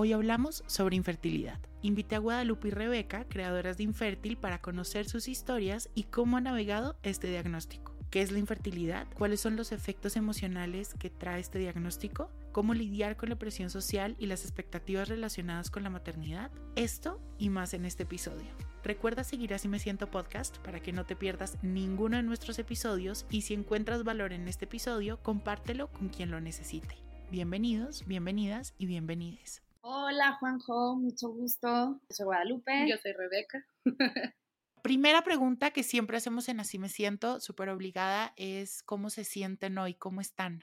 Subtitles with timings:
[0.00, 1.58] Hoy hablamos sobre infertilidad.
[1.82, 6.44] Invité a Guadalupe y Rebeca, creadoras de Infértil, para conocer sus historias y cómo han
[6.44, 7.96] navegado este diagnóstico.
[8.08, 9.08] ¿Qué es la infertilidad?
[9.14, 12.30] ¿Cuáles son los efectos emocionales que trae este diagnóstico?
[12.52, 16.52] ¿Cómo lidiar con la presión social y las expectativas relacionadas con la maternidad?
[16.76, 18.46] Esto y más en este episodio.
[18.84, 23.26] Recuerda seguir Así Me Siento Podcast para que no te pierdas ninguno de nuestros episodios
[23.30, 26.94] y si encuentras valor en este episodio, compártelo con quien lo necesite.
[27.32, 29.67] Bienvenidos, bienvenidas y bienvenides.
[29.90, 31.98] Hola Juanjo, mucho gusto.
[32.10, 32.86] Yo soy Guadalupe.
[32.90, 33.64] Yo soy Rebeca.
[34.82, 39.78] Primera pregunta que siempre hacemos en Así me siento, súper obligada, es cómo se sienten
[39.78, 40.62] hoy, cómo están.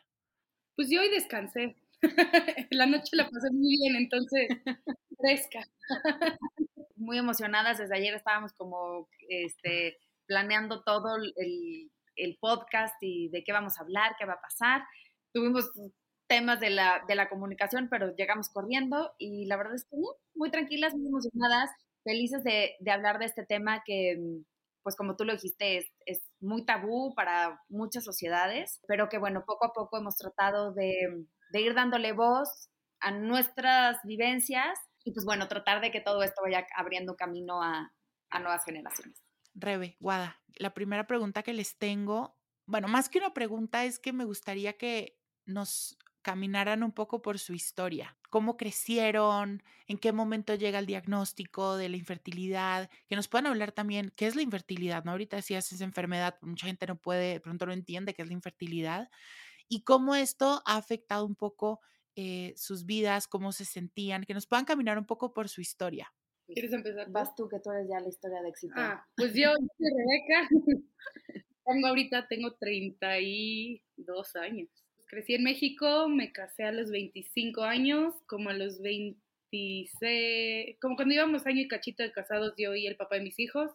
[0.75, 1.75] Pues yo hoy descansé.
[2.69, 4.47] la noche la pasé muy bien, entonces
[5.17, 5.67] fresca.
[6.95, 13.53] muy emocionadas, desde ayer estábamos como este, planeando todo el, el podcast y de qué
[13.53, 14.83] vamos a hablar, qué va a pasar.
[15.33, 15.71] Tuvimos
[16.27, 19.97] temas de la, de la comunicación, pero llegamos corriendo y la verdad es que
[20.33, 21.69] muy tranquilas, muy emocionadas,
[22.03, 24.17] felices de, de, hablar de este tema que,
[24.83, 29.43] pues como tú lo dijiste, es, es, muy tabú para muchas sociedades, pero que bueno,
[29.45, 35.25] poco a poco hemos tratado de, de ir dándole voz a nuestras vivencias y pues
[35.25, 37.91] bueno, tratar de que todo esto vaya abriendo camino a,
[38.29, 39.21] a nuevas generaciones.
[39.53, 44.13] Rebe, Guada, la primera pregunta que les tengo, bueno, más que una pregunta es que
[44.13, 50.55] me gustaría que nos caminaran un poco por su historia, cómo crecieron, en qué momento
[50.55, 55.03] llega el diagnóstico de la infertilidad, que nos puedan hablar también qué es la infertilidad,
[55.03, 55.11] ¿no?
[55.11, 59.07] Ahorita decías esa enfermedad, mucha gente no puede, pronto no entiende qué es la infertilidad
[59.69, 61.79] y cómo esto ha afectado un poco
[62.15, 66.11] eh, sus vidas, cómo se sentían, que nos puedan caminar un poco por su historia.
[66.47, 67.07] ¿Quieres empezar?
[67.11, 68.73] Vas tú, que tú eres ya la historia de éxito.
[68.77, 70.49] Ah, pues yo soy Rebeca.
[71.67, 78.49] tengo ahorita, tengo 32 años crecí en México, me casé a los 25 años, como
[78.49, 83.15] a los 26, como cuando íbamos año y cachito de casados yo y el papá
[83.15, 83.71] de mis hijos,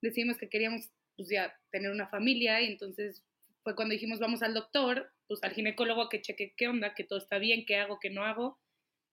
[0.00, 3.22] decimos que queríamos pues ya tener una familia y entonces
[3.62, 7.18] fue cuando dijimos vamos al doctor, pues al ginecólogo que cheque qué onda, que todo
[7.18, 8.58] está bien, qué hago, qué no hago.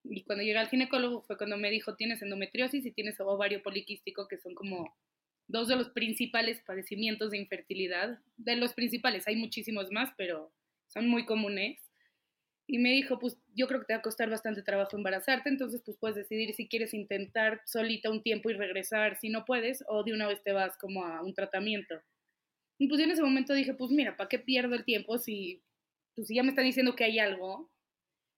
[0.04, 4.28] Y cuando llegué al ginecólogo fue cuando me dijo tienes endometriosis y tienes ovario poliquístico,
[4.28, 4.96] que son como
[5.48, 8.20] dos de los principales padecimientos de infertilidad.
[8.38, 10.52] De los principales, hay muchísimos más, pero
[10.90, 11.80] son muy comunes.
[12.68, 15.82] Y me dijo, pues yo creo que te va a costar bastante trabajo embarazarte, entonces
[15.84, 20.04] pues puedes decidir si quieres intentar solita un tiempo y regresar si no puedes, o
[20.04, 21.96] de una vez te vas como a un tratamiento.
[22.80, 25.64] Y pues en ese momento dije, pues mira, ¿para qué pierdo el tiempo si,
[26.16, 27.72] pues, si ya me están diciendo que hay algo?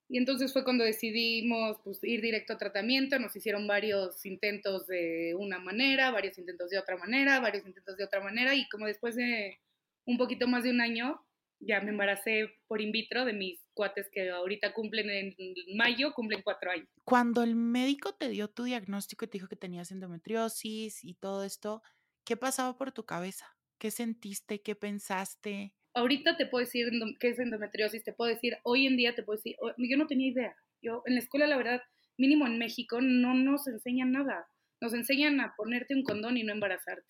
[0.08, 5.34] Y entonces fue cuando decidimos pues, ir directo a tratamiento, nos hicieron varios intentos de
[5.38, 9.14] una manera, varios intentos de otra manera, varios intentos de otra manera, y como después
[9.14, 9.58] de
[10.06, 11.24] un poquito más de un año,
[11.64, 15.34] ya me embaracé por in vitro de mis cuates que ahorita cumplen en
[15.76, 16.88] mayo, cumplen cuatro años.
[17.04, 21.44] Cuando el médico te dio tu diagnóstico y te dijo que tenías endometriosis y todo
[21.44, 21.82] esto,
[22.24, 23.56] ¿qué pasaba por tu cabeza?
[23.78, 24.60] ¿Qué sentiste?
[24.60, 25.74] ¿Qué pensaste?
[25.94, 26.90] Ahorita te puedo decir
[27.20, 30.30] qué es endometriosis, te puedo decir, hoy en día te puedo decir, yo no tenía
[30.30, 30.56] idea.
[30.80, 31.82] Yo en la escuela, la verdad,
[32.16, 34.48] mínimo en México, no nos enseñan nada.
[34.80, 37.06] Nos enseñan a ponerte un condón y no embarazarte.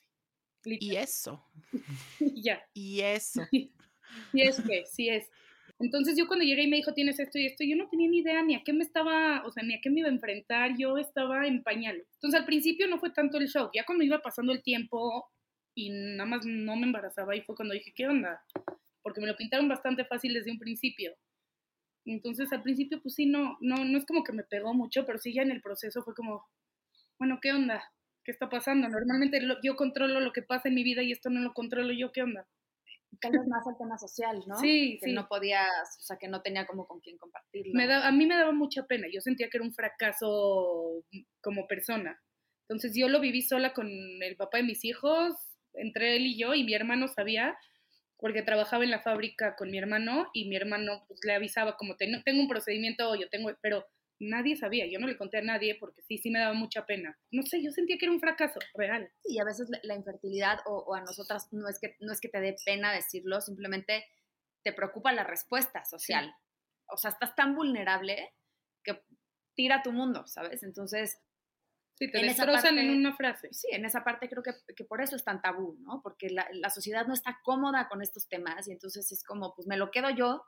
[0.64, 1.42] Y eso.
[2.20, 2.62] ya.
[2.74, 3.42] Y eso.
[4.32, 5.30] Sí es que, sí es.
[5.78, 8.18] Entonces yo cuando llegué y me dijo, tienes esto y esto, yo no tenía ni
[8.18, 10.76] idea ni a qué me estaba, o sea, ni a qué me iba a enfrentar,
[10.78, 12.06] yo estaba en pañales.
[12.14, 15.28] Entonces al principio no fue tanto el shock, ya cuando iba pasando el tiempo
[15.74, 18.44] y nada más no me embarazaba, y fue cuando dije, ¿qué onda?
[19.02, 21.16] Porque me lo pintaron bastante fácil desde un principio.
[22.04, 25.18] Entonces al principio pues sí, no, no, no es como que me pegó mucho, pero
[25.18, 26.44] sí ya en el proceso fue como,
[27.18, 27.82] bueno, ¿qué onda?
[28.24, 28.88] ¿Qué está pasando?
[28.88, 32.12] Normalmente yo controlo lo que pasa en mi vida y esto no lo controlo yo,
[32.12, 32.46] ¿qué onda?
[33.20, 34.56] Tal vez más al tema social, ¿no?
[34.56, 35.68] Sí, que no podías,
[35.98, 37.72] o sea, que no tenía como con quién compartirlo.
[37.74, 41.04] Me da, a mí me daba mucha pena, yo sentía que era un fracaso
[41.40, 42.20] como persona.
[42.68, 45.34] Entonces yo lo viví sola con el papá de mis hijos,
[45.74, 47.56] entre él y yo, y mi hermano sabía,
[48.16, 51.96] porque trabajaba en la fábrica con mi hermano, y mi hermano pues, le avisaba como,
[51.96, 53.84] tengo un procedimiento, yo tengo, pero
[54.22, 57.18] nadie sabía, yo no le conté a nadie porque sí, sí me daba mucha pena.
[57.30, 59.10] No sé, yo sentía que era un fracaso real.
[59.24, 62.40] Y a veces la infertilidad o, a nosotras no es, que, no es que te
[62.40, 64.06] dé pena decirlo, simplemente
[64.62, 66.34] te preocupa la respuesta social.
[66.86, 68.32] o sea, estás tan vulnerable
[68.84, 69.02] que
[69.54, 70.62] tira tu mundo, ¿sabes?
[70.62, 71.20] Entonces...
[71.94, 73.52] Sí, te destrozan en una frase.
[73.52, 76.00] Sí, en esa parte creo que, que por eso es tan tabú, ¿no?
[76.02, 79.68] Porque la, la, sociedad no está cómoda con estos temas y entonces es como, pues
[79.68, 80.42] me lo quedo yo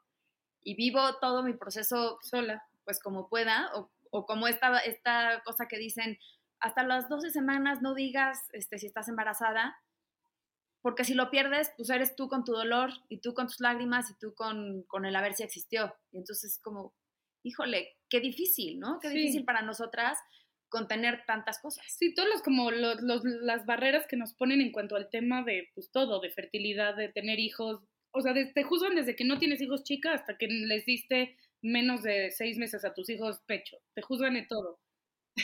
[0.64, 5.66] y vivo todo mi proceso sola, pues como pueda, o, o como esta, esta cosa
[5.68, 6.18] que dicen,
[6.60, 9.76] hasta las 12 semanas no digas este, si estás embarazada,
[10.82, 14.10] porque si lo pierdes, pues eres tú con tu dolor y tú con tus lágrimas
[14.10, 15.94] y tú con, con el a ver si existió.
[16.12, 16.94] Y entonces como,
[17.42, 18.98] híjole, qué difícil, ¿no?
[19.00, 20.18] Qué difícil para nosotras
[20.68, 21.84] contener tantas cosas.
[21.88, 25.42] Sí, todas los, como los, los, las barreras que nos ponen en cuanto al tema
[25.42, 27.82] de pues todo, de fertilidad, de tener hijos.
[28.10, 32.02] O sea, te juzgan desde que no tienes hijos chicas hasta que les diste menos
[32.02, 33.78] de seis meses a tus hijos pecho.
[33.94, 34.78] Te juzgan de todo.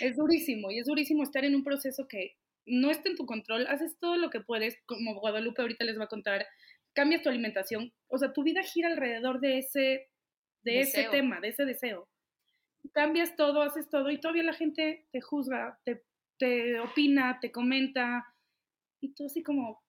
[0.00, 2.36] Es durísimo y es durísimo estar en un proceso que
[2.66, 6.04] no está en tu control, haces todo lo que puedes, como Guadalupe ahorita les va
[6.04, 6.46] a contar,
[6.92, 10.08] cambias tu alimentación, o sea, tu vida gira alrededor de ese,
[10.62, 12.08] de ese tema, de ese deseo.
[12.92, 16.04] Cambias todo, haces todo y todavía la gente te juzga, te,
[16.38, 18.24] te opina, te comenta
[19.00, 19.82] y tú así como,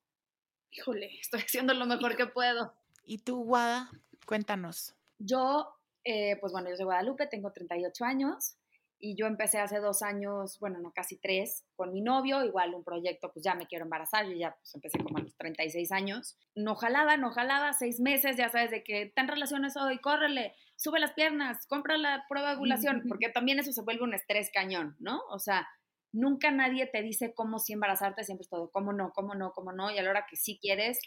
[0.72, 1.20] híjole.
[1.20, 2.74] Estoy haciendo lo mejor que puedo.
[3.04, 3.92] ¿Y tú, Guada?
[4.26, 4.96] Cuéntanos.
[5.20, 8.58] Yo, eh, pues bueno, yo soy Guadalupe, tengo 38 años
[9.02, 12.84] y yo empecé hace dos años, bueno, no, casi tres, con mi novio, igual un
[12.84, 16.38] proyecto, pues ya me quiero embarazar, yo ya pues empecé como a los 36 años,
[16.56, 21.00] no jalaba, no jalaba, seis meses, ya sabes, de que ten relaciones hoy, córrele, sube
[21.00, 24.96] las piernas, compra la prueba de ovulación, porque también eso se vuelve un estrés cañón,
[25.00, 25.22] ¿no?
[25.32, 25.68] O sea,
[26.12, 29.72] nunca nadie te dice cómo sí embarazarte, siempre es todo, cómo no, cómo no, cómo
[29.72, 31.00] no, y a la hora que sí quieres,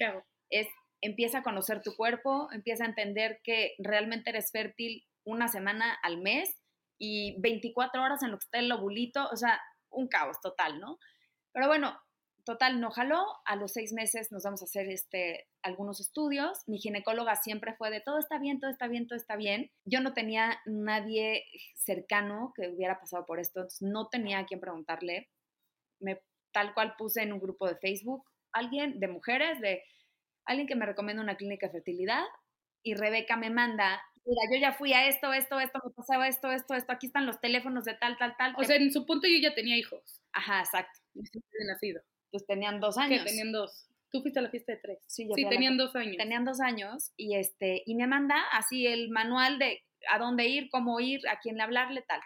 [0.51, 0.67] es
[1.01, 6.19] empieza a conocer tu cuerpo, empieza a entender que realmente eres fértil una semana al
[6.21, 6.55] mes
[6.99, 9.61] y 24 horas en lo que está el lobulito, o sea,
[9.91, 10.99] un caos total, ¿no?
[11.53, 11.99] Pero bueno,
[12.45, 13.25] total, no jaló.
[13.45, 16.59] A los seis meses nos vamos a hacer este, algunos estudios.
[16.67, 19.71] Mi ginecóloga siempre fue de todo está bien, todo está bien, todo está bien.
[19.85, 21.45] Yo no tenía nadie
[21.75, 25.29] cercano que hubiera pasado por esto, no tenía a quien preguntarle.
[26.01, 26.21] Me,
[26.53, 29.83] tal cual puse en un grupo de Facebook alguien de mujeres, de
[30.47, 32.25] alguien que me recomienda una clínica de fertilidad
[32.83, 36.51] y Rebeca me manda mira, yo ya fui a esto, esto, esto, me pasaba esto,
[36.51, 38.55] esto, esto, aquí están los teléfonos de tal, tal, tal.
[38.57, 40.23] O sea, en su punto yo ya tenía hijos.
[40.33, 41.01] Ajá, exacto.
[41.15, 42.03] De nacido.
[42.31, 43.23] Pues tenían dos años.
[43.23, 43.89] Que tenían dos.
[44.11, 44.99] Tú fuiste a la fiesta de tres.
[45.07, 46.17] Sí, yo sí tenían dos años.
[46.17, 50.69] Tenían dos años y este y me manda así el manual de a dónde ir,
[50.71, 52.21] cómo ir, a quién hablarle, tal.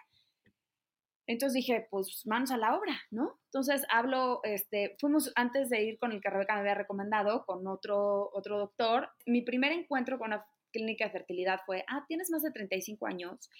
[1.28, 3.38] Entonces dije, pues manos a la obra, ¿no?
[3.44, 7.66] Entonces hablo, este, fuimos antes de ir con el que Rebeca me había recomendado, con
[7.66, 9.10] otro, otro doctor.
[9.26, 13.50] Mi primer encuentro con una clínica de fertilidad fue, ah, tienes más de 35 años,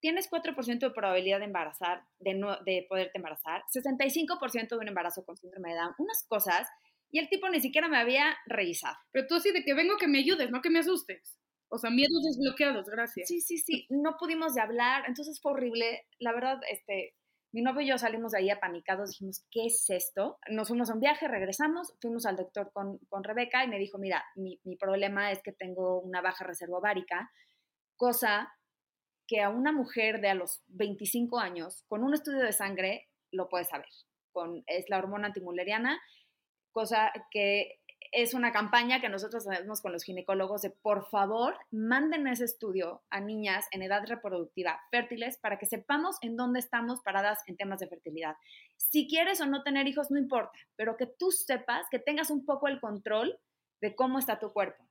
[0.00, 5.22] tienes 4% de probabilidad de embarazar, de, no, de poderte embarazar, 65% de un embarazo
[5.26, 6.66] con síndrome de Down, unas cosas,
[7.10, 8.96] y el tipo ni siquiera me había revisado.
[9.10, 11.38] Pero tú así de que vengo que me ayudes, no que me asustes.
[11.74, 13.28] O sea, miedos desbloqueados, gracias.
[13.28, 16.06] Sí, sí, sí, no pudimos de hablar, entonces fue horrible.
[16.18, 17.14] La verdad, este,
[17.50, 20.38] mi novio y yo salimos de ahí apanicados, dijimos, ¿qué es esto?
[20.50, 23.96] Nos fuimos a un viaje, regresamos, fuimos al doctor con, con Rebeca y me dijo,
[23.96, 27.32] mira, mi, mi, problema es que tengo una baja reserva ovárica,
[27.96, 28.52] cosa
[29.26, 33.48] que a una mujer de a los 25 años, con un estudio de sangre, lo
[33.48, 33.88] puede saber.
[34.32, 35.98] Con, es la hormona antimuleriana,
[36.70, 37.80] cosa que
[38.10, 43.02] es una campaña que nosotros hacemos con los ginecólogos de por favor manden ese estudio
[43.10, 47.80] a niñas en edad reproductiva fértiles para que sepamos en dónde estamos paradas en temas
[47.80, 48.36] de fertilidad.
[48.76, 52.44] Si quieres o no tener hijos, no importa, pero que tú sepas, que tengas un
[52.44, 53.38] poco el control
[53.80, 54.84] de cómo está tu cuerpo.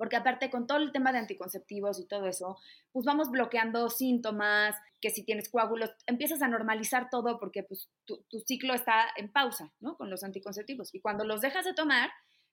[0.00, 2.56] Porque aparte con todo el tema de anticonceptivos y todo eso,
[2.90, 8.24] pues vamos bloqueando síntomas, que si tienes coágulos, empiezas a normalizar todo porque pues tu,
[8.30, 9.98] tu ciclo está en pausa, ¿no?
[9.98, 10.94] Con los anticonceptivos.
[10.94, 12.08] Y cuando los dejas de tomar,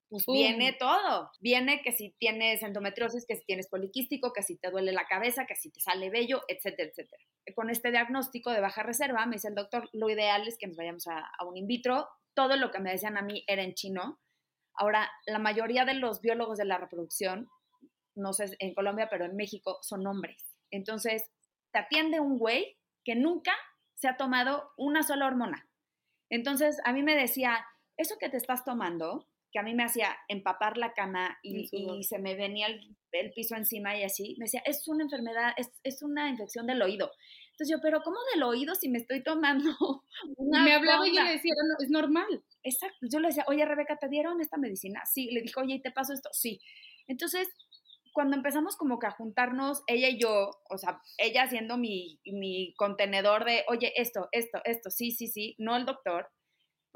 [0.10, 1.32] pues viene todo.
[1.40, 5.46] Viene que si tienes endometriosis, que si tienes poliquístico, que si te duele la cabeza,
[5.46, 7.24] que si te sale vello, etcétera, etcétera.
[7.56, 10.76] Con este diagnóstico de baja reserva, me dice el doctor, lo ideal es que nos
[10.76, 12.10] vayamos a, a un in vitro.
[12.34, 14.20] Todo lo que me decían a mí era en chino
[14.78, 17.50] Ahora, la mayoría de los biólogos de la reproducción,
[18.16, 20.56] no sé en Colombia, pero en México, son hombres.
[20.72, 21.24] Entonces,
[21.72, 23.54] te atiende un güey que nunca
[23.96, 25.68] se ha tomado una sola hormona.
[26.30, 27.66] Entonces, a mí me decía,
[27.98, 32.04] eso que te estás tomando, que a mí me hacía empapar la cama y, y
[32.04, 35.72] se me venía el, el, piso encima y así, me decía, es una enfermedad, es,
[35.84, 37.12] es una infección del oído.
[37.52, 39.72] Entonces yo, pero ¿cómo del oído si me estoy tomando
[40.38, 42.44] una Me hablaba y yo le decía, no, es normal.
[42.62, 43.08] Exacto.
[43.10, 45.02] Yo le decía, oye, Rebeca, ¿te dieron esta medicina?
[45.06, 45.32] Sí.
[45.32, 46.30] Le dijo, oye, ¿y te paso esto?
[46.34, 46.60] Sí.
[47.08, 47.48] Entonces,
[48.14, 52.74] cuando empezamos como que a juntarnos, ella y yo, o sea, ella siendo mi, mi
[52.76, 56.30] contenedor de, oye, esto, esto, esto, sí, sí, sí, no el doctor,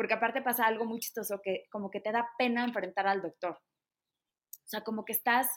[0.01, 3.51] porque aparte pasa algo muy chistoso que como que te da pena enfrentar al doctor.
[3.51, 5.48] O sea, como que estás,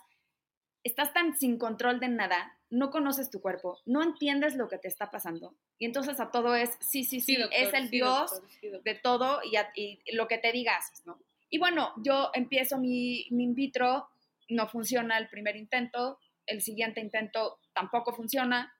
[0.83, 4.87] estás tan sin control de nada no conoces tu cuerpo, no entiendes lo que te
[4.89, 5.57] está pasando.
[5.79, 8.71] Y entonces a todo es, sí, sí, sí, doctor, es el sí, Dios doctor, sí,
[8.85, 11.19] de todo y, a- y lo que te diga haces, ¿no?
[11.49, 14.11] Y bueno, yo empiezo mi, mi in vitro,
[14.51, 18.71] no funciona el primer intento, el siguiente intento tampoco funciona,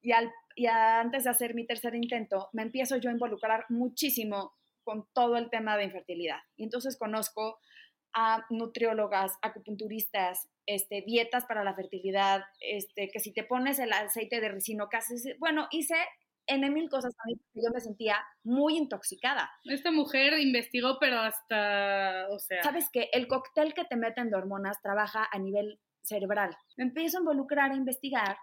[0.00, 4.54] y, al, y antes de hacer mi tercer intento, me empiezo yo a involucrar muchísimo
[4.84, 6.38] con todo el tema de infertilidad.
[6.56, 7.58] Y entonces conozco
[8.14, 14.40] a nutriólogas, acupunturistas, este, dietas para la fertilidad, este, que si te pones el aceite
[14.40, 15.96] de ricino, casi, bueno, hice
[16.46, 19.50] N mil cosas también, porque yo me sentía muy intoxicada.
[19.64, 24.36] Esta mujer investigó, pero hasta, o sea, Sabes que el cóctel que te meten de
[24.36, 26.56] hormonas trabaja a nivel cerebral.
[26.76, 28.36] Me empiezo a involucrar, a investigar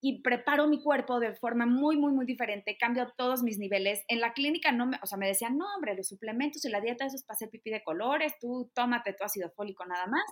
[0.00, 2.76] y preparo mi cuerpo de forma muy, muy, muy diferente.
[2.78, 4.02] Cambio todos mis niveles.
[4.08, 6.80] En la clínica no me, o sea, me decían, no, hombre, los suplementos y la
[6.80, 10.24] dieta, eso es para hacer pipí de colores, tú tómate tu ácido fólico nada más.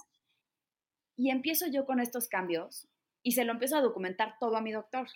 [1.17, 2.89] Y empiezo yo con estos cambios
[3.23, 5.07] y se lo empiezo a documentar todo a mi doctor.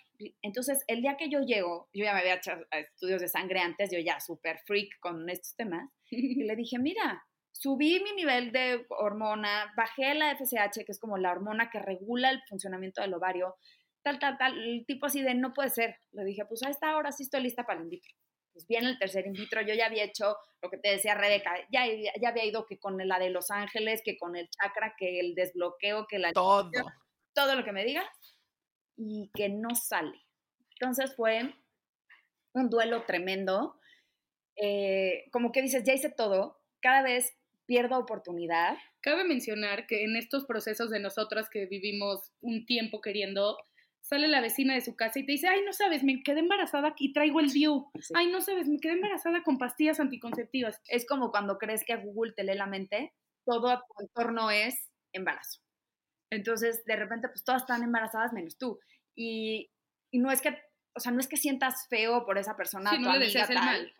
[0.41, 3.89] Entonces, el día que yo llego, yo ya me había hecho estudios de sangre antes,
[3.91, 8.85] yo ya súper freak con estos temas, y le dije, mira, subí mi nivel de
[8.89, 13.55] hormona, bajé la FSH, que es como la hormona que regula el funcionamiento del ovario,
[14.03, 15.97] tal, tal, tal, el tipo así de, no puede ser.
[16.11, 18.13] Le dije, pues a esta hora sí estoy lista para el in vitro.
[18.51, 21.55] Pues viene el tercer in vitro, yo ya había hecho lo que te decía Rebeca,
[21.71, 21.85] ya,
[22.21, 25.33] ya había ido que con la de Los Ángeles, que con el chakra, que el
[25.33, 26.71] desbloqueo, que la Todo.
[27.33, 28.05] todo lo que me digas
[28.95, 30.23] y que no sale.
[30.79, 31.53] Entonces fue
[32.53, 33.79] un duelo tremendo.
[34.55, 38.77] Eh, como que dices, ya hice todo, cada vez pierdo oportunidad.
[39.01, 43.57] Cabe mencionar que en estos procesos de nosotras que vivimos un tiempo queriendo,
[44.03, 46.93] sale la vecina de su casa y te dice, ay, no sabes, me quedé embarazada
[46.97, 47.49] y traigo el.
[47.49, 47.63] Sí.
[48.13, 50.81] Ay, no sabes, me quedé embarazada con pastillas anticonceptivas.
[50.87, 53.13] Es como cuando crees que Google te lee la mente,
[53.45, 55.61] todo a tu entorno es embarazo.
[56.31, 58.79] Entonces, de repente, pues todas están embarazadas menos tú.
[59.15, 59.71] Y,
[60.11, 60.49] y no es que,
[60.95, 63.47] o sea, no es que sientas feo por esa persona, Sí, tu no le amiga,
[63.47, 63.93] tal, mal.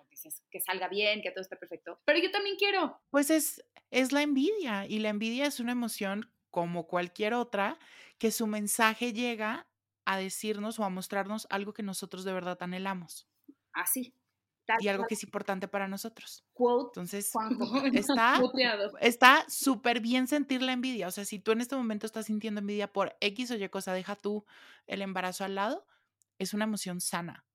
[0.51, 1.99] que salga bien, que todo esté perfecto.
[2.05, 2.99] Pero yo también quiero.
[3.09, 7.77] Pues es, es la envidia y la envidia es una emoción como cualquier otra
[8.17, 9.67] que su mensaje llega
[10.05, 13.27] a decirnos o a mostrarnos algo que nosotros de verdad anhelamos
[13.73, 14.15] Así.
[14.65, 16.45] Tal y algo que es importante para nosotros.
[16.53, 17.31] quote Entonces.
[17.93, 18.39] Está-
[19.01, 21.07] está súper bien sentir la envidia.
[21.07, 23.93] O sea, si tú en este momento estás sintiendo envidia por X o Y cosa,
[23.93, 24.45] deja tú
[24.87, 25.85] el embarazo al lado,
[26.39, 27.45] es una emoción sana.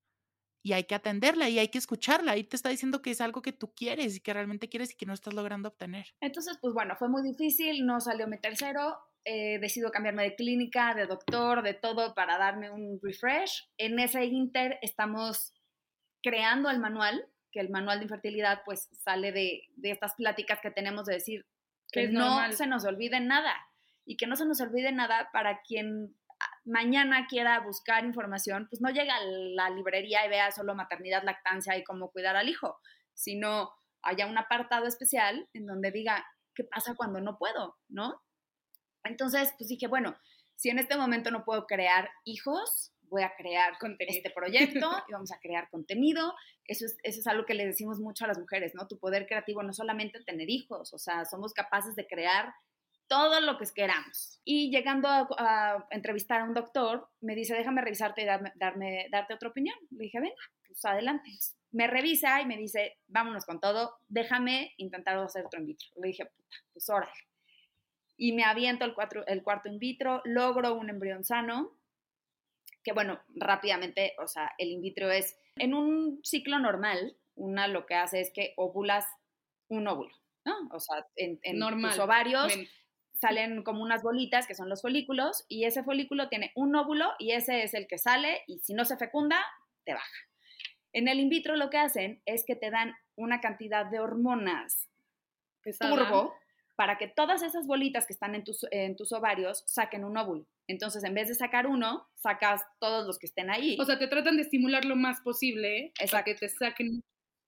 [0.62, 2.32] Y hay que atenderla y hay que escucharla.
[2.32, 4.96] Ahí te está diciendo que es algo que tú quieres y que realmente quieres y
[4.96, 6.14] que no estás logrando obtener.
[6.20, 8.98] Entonces, pues bueno, fue muy difícil, no salió mi tercero,
[9.30, 13.68] eh, decido cambiarme de clínica, de doctor, de todo para darme un refresh.
[13.76, 15.52] En ese inter estamos
[16.22, 20.70] creando el manual, que el manual de infertilidad pues sale de, de estas pláticas que
[20.70, 21.46] tenemos de decir
[21.92, 22.54] Que no normal.
[22.54, 23.54] se nos olvide nada
[24.06, 28.80] y que no se nos olvide nada para quien ah, mañana quiera buscar información, pues
[28.80, 32.78] no llega a la librería y vea solo maternidad, lactancia y cómo cuidar al hijo,
[33.12, 38.22] sino haya un apartado especial en donde diga qué pasa cuando no puedo, ¿no?
[39.08, 40.16] Entonces, pues dije, bueno,
[40.54, 44.16] si en este momento no puedo crear hijos, voy a crear Contenido.
[44.16, 46.34] este proyecto y vamos a crear contenido.
[46.64, 48.86] Eso es, eso es algo que le decimos mucho a las mujeres, ¿no?
[48.86, 52.52] Tu poder creativo no solamente tener hijos, o sea, somos capaces de crear
[53.08, 54.40] todo lo que queramos.
[54.44, 59.06] Y llegando a, a entrevistar a un doctor, me dice, déjame revisarte y darme, darme,
[59.10, 59.76] darte otra opinión.
[59.90, 60.34] Le dije, venga,
[60.66, 61.30] pues adelante.
[61.72, 65.88] Me revisa y me dice, vámonos con todo, déjame intentar hacer otro in vitro.
[66.02, 67.12] Le dije, puta, pues órale.
[68.18, 71.78] Y me aviento el, cuatro, el cuarto in vitro, logro un embrión sano,
[72.84, 77.86] que bueno, rápidamente, o sea, el in vitro es, en un ciclo normal, una lo
[77.86, 79.06] que hace es que ovulas
[79.68, 80.54] un óvulo, ¿no?
[80.72, 81.92] O sea, en, en Normal.
[81.92, 82.52] tus ovarios
[83.14, 87.32] salen como unas bolitas que son los folículos y ese folículo tiene un óvulo y
[87.32, 89.38] ese es el que sale y si no se fecunda,
[89.84, 90.28] te baja.
[90.92, 94.88] En el in vitro lo que hacen es que te dan una cantidad de hormonas
[95.78, 96.34] turbo
[96.78, 100.46] para que todas esas bolitas que están en tus, en tus ovarios saquen un óvulo.
[100.68, 103.76] Entonces, en vez de sacar uno, sacas todos los que estén ahí.
[103.80, 106.24] O sea, te tratan de estimular lo más posible para Exacto.
[106.26, 107.02] que te saquen.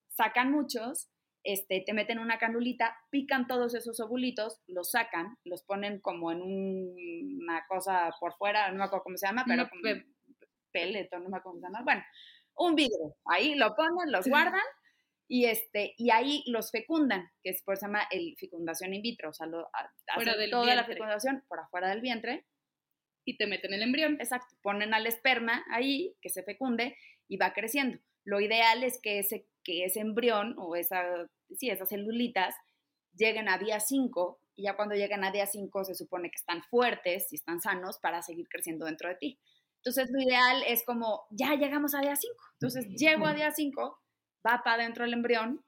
[0.09, 1.09] sacan muchos,
[1.45, 6.43] este, te meten una canulita, pican todos esos ovulitos, los sacan, los ponen como en
[6.43, 10.07] un- una cosa por fuera, no me acuerdo cómo se llama, pero Una como pe-
[10.73, 11.85] peleto, no me acuerdo cómo se llama.
[11.85, 12.03] Bueno,
[12.57, 14.61] un vidrio, ahí lo ponen, los guardan
[15.33, 19.01] y, este, y ahí los fecundan, que es por eso se llama el fecundación in
[19.01, 19.71] vitro, o sea, lo,
[20.15, 20.95] Fuera hacen del toda la vientre.
[20.95, 22.47] fecundación por afuera del vientre
[23.25, 24.15] y te meten el embrión.
[24.15, 26.97] Exacto, ponen al esperma ahí, que se fecunde
[27.29, 28.01] y va creciendo.
[28.25, 31.05] Lo ideal es que ese, que ese embrión o esa,
[31.57, 32.57] sí, esas celulitas
[33.15, 36.65] lleguen a día 5 y ya cuando llegan a día 5 se supone que están
[36.65, 39.39] fuertes y están sanos para seguir creciendo dentro de ti.
[39.77, 42.35] Entonces lo ideal es como, ya llegamos a día 5.
[42.55, 43.97] Entonces llego a día 5,
[44.47, 45.65] va para adentro el embrión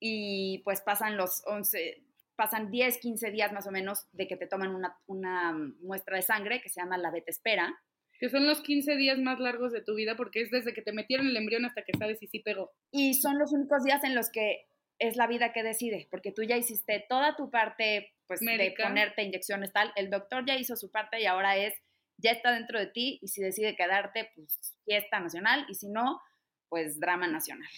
[0.00, 2.02] y pues pasan los 11,
[2.36, 6.22] pasan 10, 15 días más o menos de que te toman una, una muestra de
[6.22, 7.78] sangre que se llama la beta espera.
[8.18, 10.92] Que son los 15 días más largos de tu vida porque es desde que te
[10.92, 12.72] metieron el embrión hasta que sabes si sí pegó.
[12.90, 14.66] Y son los únicos días en los que
[14.98, 19.22] es la vida que decide, porque tú ya hiciste toda tu parte pues, de ponerte
[19.22, 21.74] inyecciones tal, el doctor ya hizo su parte y ahora es,
[22.18, 26.20] ya está dentro de ti y si decide quedarte, pues fiesta nacional y si no,
[26.68, 27.68] pues drama nacional.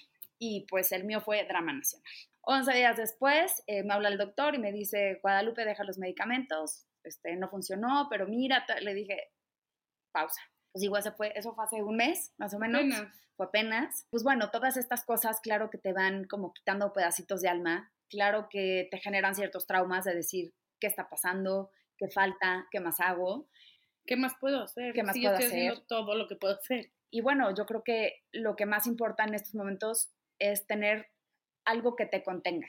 [0.47, 2.07] Y pues el mío fue drama nacional.
[2.43, 6.87] 11 días después eh, me habla el doctor y me dice, Guadalupe, deja los medicamentos,
[7.03, 9.31] este, no funcionó, pero mira, le dije,
[10.13, 10.43] pausa.
[10.71, 12.85] Pues igual se fue, eso fue hace un mes, más o menos
[13.37, 14.07] fue apenas.
[14.11, 18.49] Pues bueno, todas estas cosas, claro que te van como quitando pedacitos de alma, claro
[18.51, 23.49] que te generan ciertos traumas de decir qué está pasando, qué falta, qué más hago.
[24.05, 24.93] ¿Qué más puedo hacer?
[24.93, 25.87] ¿Qué más puedo hacer?
[25.89, 26.93] todo lo que puedo hacer.
[27.11, 31.07] Y bueno, yo creo que lo que más importa en estos momentos es tener
[31.65, 32.69] algo que te contenga.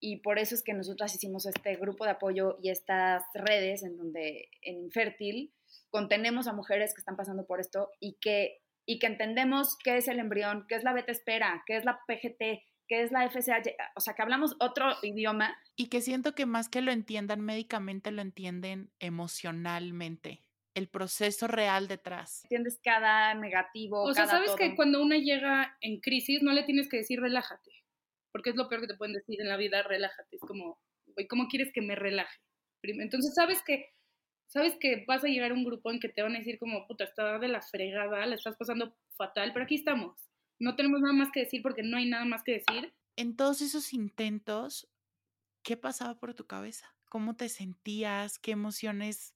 [0.00, 3.96] Y por eso es que nosotras hicimos este grupo de apoyo y estas redes en
[3.96, 5.54] donde en Infértil
[5.90, 10.08] contenemos a mujeres que están pasando por esto y que y que entendemos qué es
[10.08, 13.70] el embrión, qué es la beta espera, qué es la PGT, qué es la FSH,
[13.94, 15.56] o sea, que hablamos otro idioma.
[15.76, 20.42] Y que siento que más que lo entiendan médicamente, lo entienden emocionalmente,
[20.74, 22.44] el proceso real detrás.
[22.44, 24.02] Entiendes cada negativo.
[24.02, 27.70] O sea, sabes que cuando una llega en crisis no le tienes que decir relájate,
[28.32, 30.36] porque es lo peor que te pueden decir en la vida, relájate.
[30.36, 32.40] Es como, güey, ¿cómo quieres que me relaje?
[32.82, 33.92] Entonces, sabes que
[34.52, 36.86] sabes que vas a llegar a un grupo en que te van a decir como,
[36.86, 40.28] puta, está de la fregada, la estás pasando fatal, pero aquí estamos.
[40.58, 42.92] No tenemos nada más que decir porque no hay nada más que decir.
[43.16, 44.90] En todos esos intentos,
[45.62, 46.94] ¿qué pasaba por tu cabeza?
[47.08, 48.38] ¿Cómo te sentías?
[48.38, 49.34] ¿Qué emociones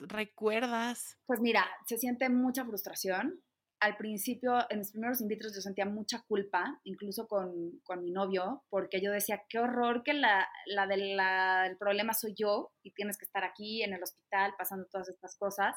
[0.00, 1.18] recuerdas?
[1.26, 3.42] Pues mira, se siente mucha frustración,
[3.84, 8.64] al principio, en mis primeros in yo sentía mucha culpa, incluso con, con mi novio,
[8.70, 13.26] porque yo decía, qué horror que la, la del problema soy yo y tienes que
[13.26, 15.76] estar aquí en el hospital pasando todas estas cosas.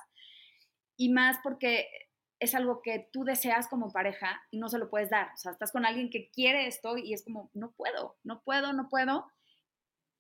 [0.96, 1.90] Y más porque
[2.40, 5.28] es algo que tú deseas como pareja y no se lo puedes dar.
[5.34, 8.72] O sea, estás con alguien que quiere esto y es como, no puedo, no puedo,
[8.72, 9.28] no puedo.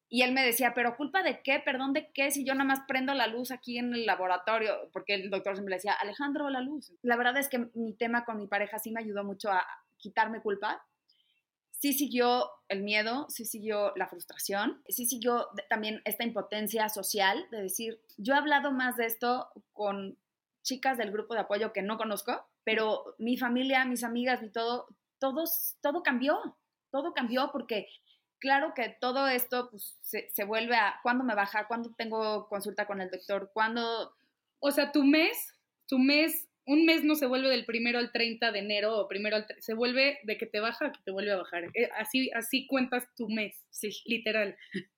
[0.09, 2.81] Y él me decía, pero culpa de qué, perdón de qué, si yo nada más
[2.87, 6.93] prendo la luz aquí en el laboratorio, porque el doctor siempre decía, Alejandro, la luz.
[7.01, 9.65] La verdad es que mi tema con mi pareja sí me ayudó mucho a
[9.97, 10.81] quitarme culpa.
[11.71, 17.63] Sí siguió el miedo, sí siguió la frustración, sí siguió también esta impotencia social de
[17.63, 20.17] decir, yo he hablado más de esto con
[20.63, 24.87] chicas del grupo de apoyo que no conozco, pero mi familia, mis amigas y todo,
[25.19, 26.57] todos, todo cambió,
[26.91, 27.87] todo cambió porque
[28.39, 33.01] claro que todo esto pues, se, vuelve a cuándo me baja, cuándo tengo consulta con
[33.01, 34.13] el doctor, cuándo...
[34.59, 35.53] O sea, tu mes,
[35.87, 39.35] tu mes, un mes no se vuelve del primero al 30 de enero o primero
[39.35, 39.45] al...
[39.59, 41.65] Se vuelve de que te baja a que te vuelve a bajar.
[41.73, 44.57] Eh, así, así cuentas tu mes, sí, literal.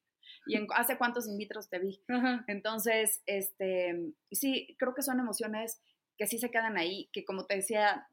[0.46, 1.38] y en, hace cuántos in
[1.70, 2.02] te vi.
[2.48, 5.82] Entonces, este, sí, creo que son emociones
[6.18, 8.08] que sí se quedan ahí, que como te decía,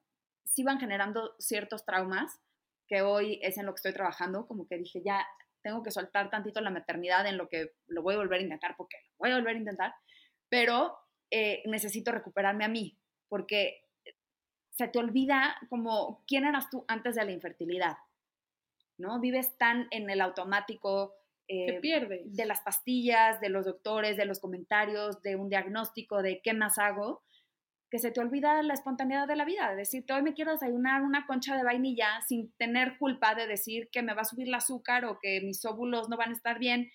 [0.45, 2.41] sí van generando ciertos traumas,
[2.89, 5.27] que hoy es en lo que estoy trabajando, como que dije, ya
[5.63, 8.77] tengo que soltar tantito la maternidad en lo que lo voy a volver a intentar,
[8.77, 9.95] porque lo voy a volver a intentar,
[10.49, 10.97] pero
[11.31, 12.97] eh, necesito recuperarme a mí,
[13.29, 13.83] porque
[14.71, 17.97] se te olvida como quién eras tú antes de la infertilidad,
[18.99, 19.21] ¿no?
[19.21, 21.15] Vives tan en el automático.
[21.49, 26.55] Eh, de las pastillas, de los doctores, de los comentarios, de un diagnóstico, de qué
[26.55, 27.23] más hago,
[27.91, 31.03] que se te olvida la espontaneidad de la vida, de decirte hoy me quiero desayunar
[31.03, 34.55] una concha de vainilla sin tener culpa de decir que me va a subir el
[34.55, 36.91] azúcar o que mis óvulos no van a estar bien,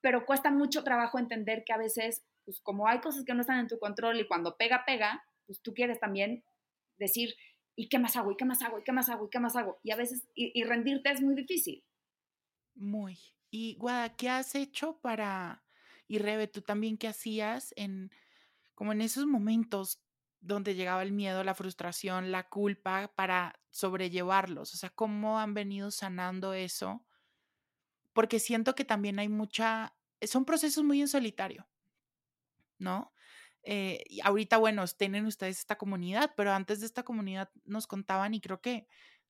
[0.00, 3.58] pero cuesta mucho trabajo entender que a veces, pues como hay cosas que no están
[3.58, 6.44] en tu control y cuando pega, pega, pues tú quieres también
[6.98, 7.34] decir,
[7.74, 8.32] ¿y qué más hago?
[8.32, 8.78] ¿Y qué más hago?
[8.78, 9.26] ¿Y qué más hago?
[9.26, 9.80] ¿Y qué más hago?
[9.82, 11.84] Y a veces, y, rendirte es muy difícil.
[12.74, 13.18] Muy.
[13.50, 15.64] Y Guada, ¿qué has hecho para,
[16.06, 18.10] y Rebe, tú también qué hacías en
[18.74, 20.02] como en esos momentos
[20.40, 25.90] donde llegaba el miedo, la frustración, la culpa para sobrellevarlos, o sea, cómo han venido
[25.90, 27.04] sanando eso,
[28.12, 31.66] porque siento que también hay mucha, son procesos muy en solitario,
[32.78, 33.12] ¿no?
[33.62, 38.34] Eh, y ahorita, bueno, tienen ustedes esta comunidad, pero antes de esta comunidad nos contaban
[38.34, 38.86] y creo que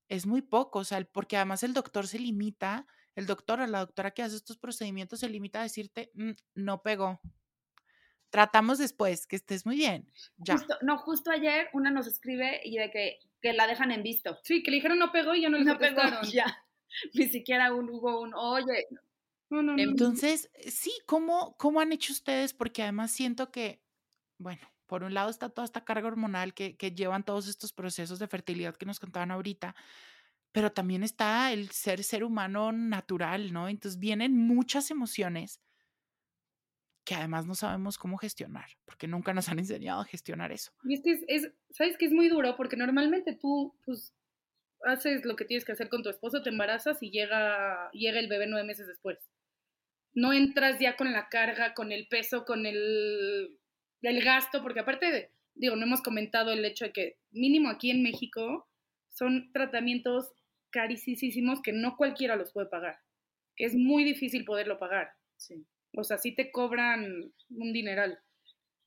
[0.08, 3.78] es muy poco, o sea, porque además el doctor se limita, el doctor o la
[3.78, 7.20] doctora que hace estos procedimientos se limita a decirte, mm, no pegó,
[8.34, 10.10] tratamos después, que estés muy bien.
[10.38, 10.56] Ya.
[10.82, 14.36] no, justo ayer una nos escribe y de que, que, la dejan en visto.
[14.42, 16.02] Sí, que le dijeron no pegó y ya no le no pegó.
[16.32, 16.64] Ya.
[17.12, 18.88] Ni siquiera un, hubo un, oye,
[19.50, 19.80] No, no, no.
[19.80, 22.52] Entonces, sí, ¿cómo, ¿cómo han hecho ustedes?
[22.54, 23.80] Porque además siento que,
[24.38, 28.18] bueno, por un lado está toda esta carga hormonal que, que llevan todos estos procesos
[28.18, 29.76] de fertilidad que nos contaban ahorita,
[30.50, 33.68] pero también está el ser ser humano natural, ¿no?
[33.68, 35.60] Entonces vienen muchas emociones
[37.04, 40.72] que además no sabemos cómo gestionar, porque nunca nos han enseñado a gestionar eso.
[40.84, 44.14] Y es que es, es, sabes que es muy duro, porque normalmente tú, pues,
[44.84, 48.28] haces lo que tienes que hacer con tu esposo, te embarazas y llega, llega el
[48.28, 49.18] bebé nueve meses después.
[50.14, 53.58] No entras ya con la carga, con el peso, con el,
[54.02, 57.90] el gasto, porque aparte, de, digo, no hemos comentado el hecho de que mínimo aquí
[57.90, 58.68] en México
[59.10, 60.32] son tratamientos
[60.70, 62.98] carísimos que no cualquiera los puede pagar.
[63.56, 65.12] Que es muy difícil poderlo pagar.
[65.36, 65.66] Sí.
[65.96, 68.18] O sea, sí te cobran un dineral.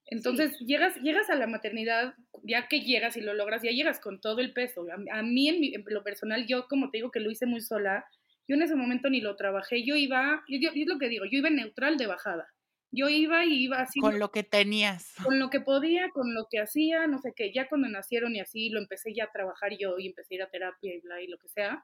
[0.09, 4.21] Entonces, llegas, llegas a la maternidad, ya que llegas y lo logras, ya llegas con
[4.21, 4.85] todo el peso.
[4.89, 7.45] A, a mí, en, mi, en, lo personal, yo como te digo que lo hice
[7.45, 8.05] muy sola,
[8.47, 11.25] yo en ese momento ni lo trabajé, yo iba, yo, yo, es lo que digo,
[11.25, 12.47] yo iba neutral de bajada.
[12.89, 13.99] Yo iba y iba así.
[13.99, 15.13] Con lo que tenías.
[15.21, 17.51] Con lo que podía, con lo que hacía, no sé qué.
[17.53, 20.43] Ya cuando nacieron y así, lo empecé ya a trabajar yo y empecé a ir
[20.43, 21.83] a terapia y bla y lo que sea.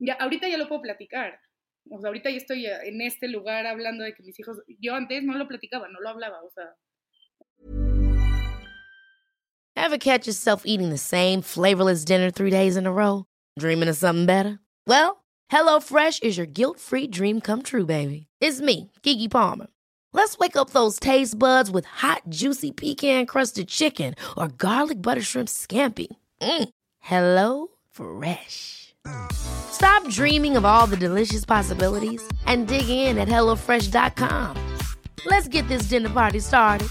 [0.00, 1.40] Ya, ahorita ya lo puedo platicar.
[1.92, 5.36] O sea, ahorita estoy en este lugar hablando de que mis hijos, yo antes no
[5.36, 6.76] lo platicaba, no lo hablaba, o sea.
[9.74, 13.24] Ever catch yourself eating the same flavorless dinner three days in a row?
[13.58, 14.60] Dreaming of something better?
[14.86, 18.28] Well, HelloFresh is your guilt-free dream come true, baby.
[18.40, 19.66] It's me, Kiki Palmer.
[20.12, 25.48] Let's wake up those taste buds with hot, juicy pecan-crusted chicken or garlic butter shrimp
[25.48, 26.08] scampi.
[26.40, 26.68] Mm.
[27.00, 28.89] Hello Fresh.
[29.72, 34.56] Stop dreaming of all the delicious possibilities and dig in at HelloFresh.com.
[35.26, 36.88] Let's get this dinner party started.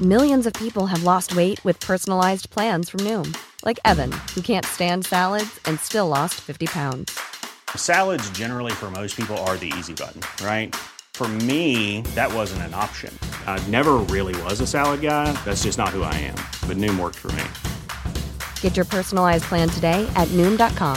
[0.00, 4.64] Millions of people have lost weight with personalized plans from Noom, like Evan, who can't
[4.64, 7.18] stand salads and still lost 50 pounds.
[7.74, 10.76] Salads, generally, for most people, are the easy button, right?
[11.14, 13.12] For me, that wasn't an option.
[13.44, 15.32] I never really was a salad guy.
[15.44, 16.36] That's just not who I am.
[16.68, 17.42] But Noom worked for me.
[18.60, 20.96] Get your personalized plan today at Noom.com.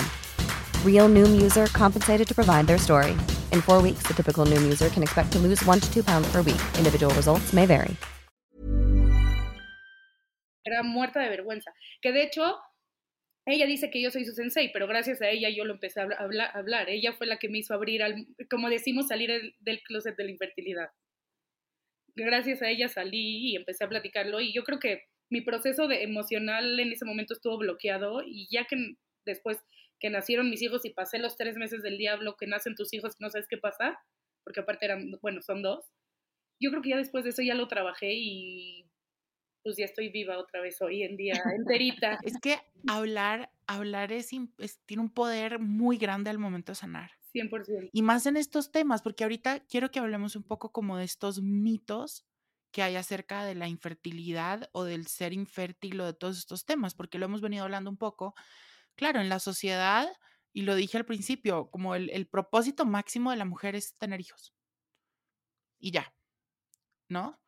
[0.85, 3.13] Real Noom user compensated to provide their story.
[3.51, 6.31] In four weeks, the typical Noom user can expect to lose one to two pounds
[6.31, 6.61] per week.
[6.77, 7.97] Individual results may vary.
[10.63, 11.71] Era muerta de vergüenza.
[12.01, 12.55] Que de hecho,
[13.45, 16.07] ella dice que yo soy su sensei, pero gracias a ella yo lo empecé a
[16.53, 16.89] hablar.
[16.89, 20.25] Ella fue la que me hizo abrir, al, como decimos, salir el, del closet de
[20.25, 20.89] la infertilidad.
[22.15, 26.03] Gracias a ella salí y empecé a platicarlo y yo creo que mi proceso de
[26.03, 29.57] emocional en ese momento estuvo bloqueado y ya que después
[29.99, 33.15] que nacieron mis hijos y pasé los tres meses del diablo que nacen tus hijos
[33.19, 33.97] no sabes qué pasa,
[34.43, 35.85] porque aparte eran, bueno, son dos,
[36.59, 38.89] yo creo que ya después de eso ya lo trabajé y
[39.63, 42.19] pues ya estoy viva otra vez hoy en día, enterita.
[42.23, 47.11] es que hablar, hablar es, es, tiene un poder muy grande al momento de sanar.
[47.33, 47.91] 100%.
[47.93, 51.41] Y más en estos temas, porque ahorita quiero que hablemos un poco como de estos
[51.41, 52.25] mitos
[52.71, 56.95] que hay acerca de la infertilidad o del ser infértil o de todos estos temas,
[56.95, 58.33] porque lo hemos venido hablando un poco.
[58.95, 60.09] Claro, en la sociedad,
[60.53, 64.53] y lo dije al principio, como el, propósito máximo de la mujer es tener hijos.
[65.79, 66.13] Y ya,
[67.09, 67.39] ¿no?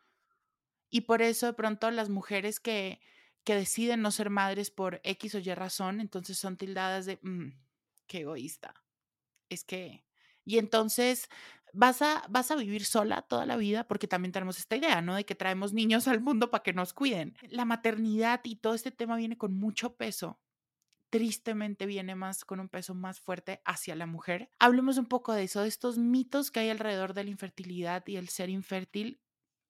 [0.90, 3.02] Y por eso de pronto las mujeres que,
[3.44, 7.50] que deciden no ser madres por X o Y razón, entonces son tildadas de, mmm,
[8.08, 8.74] qué egoísta.
[9.50, 10.06] Es que...
[10.46, 11.30] Y entonces
[11.74, 15.16] vas a, vas a vivir sola toda la vida, porque también tenemos esta idea, ¿no?
[15.16, 17.36] De que traemos niños al mundo para que nos cuiden.
[17.50, 20.40] La maternidad y todo este tema viene con mucho peso.
[21.10, 24.50] Tristemente viene más con un peso más fuerte hacia la mujer.
[24.58, 28.16] Hablemos un poco de eso, de estos mitos que hay alrededor de la infertilidad y
[28.16, 29.20] el ser infértil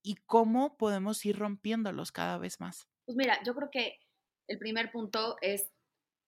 [0.04, 2.88] y cómo podemos ir rompiéndolos cada vez más.
[3.06, 4.00] Pues mira, yo creo que
[4.48, 5.70] el primer punto es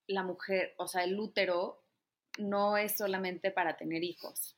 [0.07, 1.85] la mujer, o sea, el útero
[2.37, 4.57] no es solamente para tener hijos.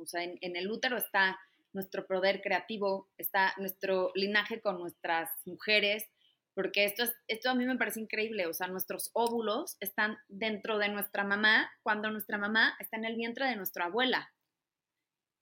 [0.00, 1.38] O sea, en, en, el útero está
[1.72, 6.08] nuestro poder creativo, está nuestro linaje con nuestras mujeres,
[6.54, 8.46] porque esto, es, esto a mí me parece increíble.
[8.46, 13.16] O sea, nuestros óvulos están dentro de nuestra mamá cuando nuestra mamá está en el
[13.16, 14.30] vientre de nuestra abuela.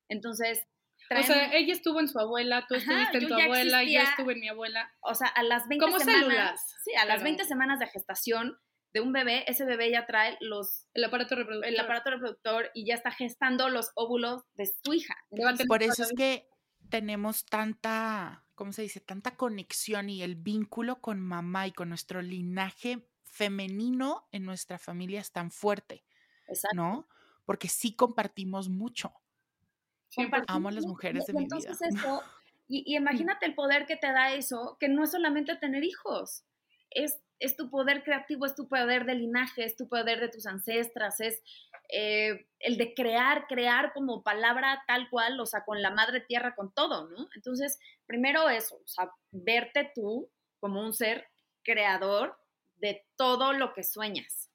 [0.08, 0.66] Entonces,
[1.08, 1.24] Traen...
[1.24, 4.10] O sea, ella estuvo en su abuela, tú Ajá, estuviste en tu abuela, existía, yo
[4.10, 4.92] estuve en mi abuela.
[5.00, 6.20] O sea, a las 20 ¿Cómo semanas.
[6.20, 6.76] Células?
[6.84, 8.58] Sí, a las 20 semanas de gestación
[8.92, 12.86] de un bebé, ese bebé ya trae los el aparato reproductor, el aparato reproductor y
[12.86, 15.14] ya está gestando los óvulos de su hija.
[15.30, 16.48] Entonces, Por eso es que
[16.88, 19.00] tenemos tanta, ¿cómo se dice?
[19.00, 25.20] Tanta conexión y el vínculo con mamá y con nuestro linaje femenino en nuestra familia
[25.20, 26.04] es tan fuerte,
[26.48, 26.76] Exacto.
[26.76, 27.08] ¿no?
[27.44, 29.12] Porque sí compartimos mucho.
[30.46, 32.00] Amo a las mujeres de mi entonces vida.
[32.00, 32.22] Eso,
[32.68, 36.44] y, y, imagínate el poder que te da eso, que no es solamente tener hijos,
[36.90, 40.46] es es tu poder creativo, es tu poder de linaje, es tu poder de tus
[40.46, 41.42] ancestras, es
[41.90, 46.54] eh, el de crear, crear como palabra tal cual, o sea, con la madre tierra,
[46.54, 47.28] con todo, ¿no?
[47.34, 51.28] Entonces, primero eso, o sea, verte tú como un ser
[51.62, 52.36] creador
[52.76, 54.50] de todo lo que sueñas.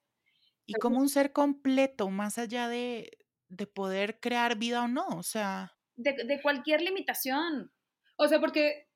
[0.65, 3.17] Y como un ser completo, más allá de,
[3.49, 5.73] de poder crear vida o no, o sea.
[5.95, 7.71] De, de cualquier limitación.
[8.15, 8.87] O sea, porque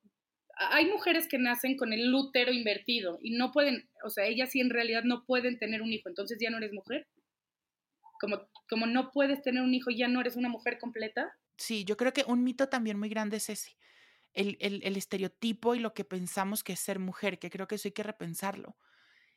[0.58, 4.60] hay mujeres que nacen con el útero invertido y no pueden, o sea, ellas sí
[4.60, 7.06] en realidad no pueden tener un hijo, entonces ya no eres mujer.
[8.20, 11.32] Como, como no puedes tener un hijo, ya no eres una mujer completa.
[11.56, 13.76] Sí, yo creo que un mito también muy grande es ese,
[14.34, 17.76] el, el, el estereotipo y lo que pensamos que es ser mujer, que creo que
[17.76, 18.76] eso hay que repensarlo.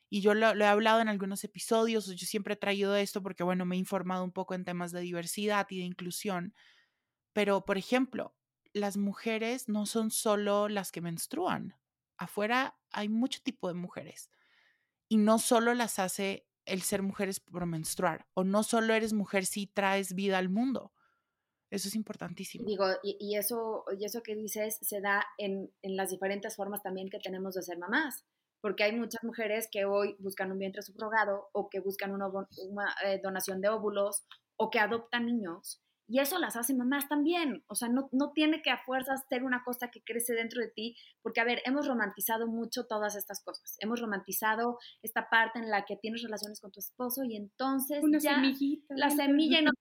[0.10, 3.44] Y yo lo, lo, he hablado en algunos episodios, yo siempre he traído esto porque,
[3.44, 6.54] bueno, me he informado un poco en temas de diversidad y de inclusión.
[7.34, 8.36] Pero, por ejemplo,
[8.74, 11.76] las mujeres no son solo las que menstruan.
[12.18, 14.30] Afuera hay mucho tipo de mujeres.
[15.08, 18.28] Y no solo las hace el ser mujeres por menstruar.
[18.34, 20.94] O no solo eres mujer si traes vida al mundo.
[21.70, 22.66] Eso es importantísimo.
[22.66, 26.84] Digo, y, y eso, y eso que dices se da en, en, las diferentes formas
[26.84, 28.26] también que tenemos de ser mamás.
[28.62, 32.96] Porque hay muchas mujeres que hoy buscan un vientre subrogado o que buscan una, una
[33.06, 34.24] eh, donación de óvulos
[34.58, 35.82] o que adoptan niños
[36.12, 37.64] y eso las hace mamás también.
[37.68, 40.68] O sea, no, no tiene que a fuerzas ser una cosa que crece dentro de
[40.68, 43.78] ti, porque, a ver, hemos romantizado mucho todas estas cosas.
[43.80, 48.20] Hemos romantizado esta parte en la que tienes relaciones con tu esposo y entonces una
[48.20, 49.72] ya semillita, la semilla no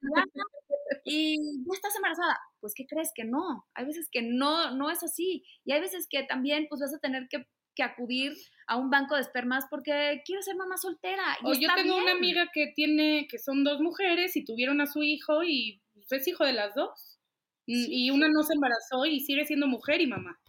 [1.05, 2.39] y ya estás embarazada.
[2.61, 3.11] Pues, ¿qué crees?
[3.13, 3.67] Que no.
[3.75, 5.45] Hay veces que no, no es así.
[5.65, 8.33] Y hay veces que también, pues, vas a tener que que acudir
[8.67, 11.23] a un banco de espermas porque quiero ser mamá soltera.
[11.43, 12.03] Y o yo tengo bien.
[12.03, 15.81] una amiga que tiene, que son dos mujeres y tuvieron a su hijo y
[16.17, 17.19] es hijo de las dos.
[17.67, 17.87] Sí.
[17.89, 20.41] Y una no se embarazó y sigue siendo mujer y mamá.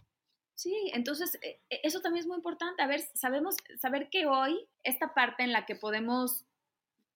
[0.54, 2.82] Sí, entonces eso también es muy importante.
[2.82, 6.44] A ver, sabemos, saber que hoy esta parte en la que podemos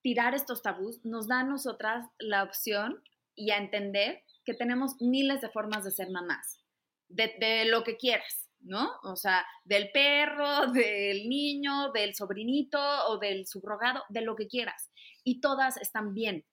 [0.03, 3.03] tirar estos tabús nos da a nosotras la opción
[3.35, 6.61] y a entender que tenemos miles de formas de ser mamás,
[7.09, 8.91] de, de lo que quieras, ¿no?
[9.03, 14.91] O sea, del perro, del niño, del sobrinito o del subrogado, de lo que quieras.
[15.25, 16.45] Y todas están bien.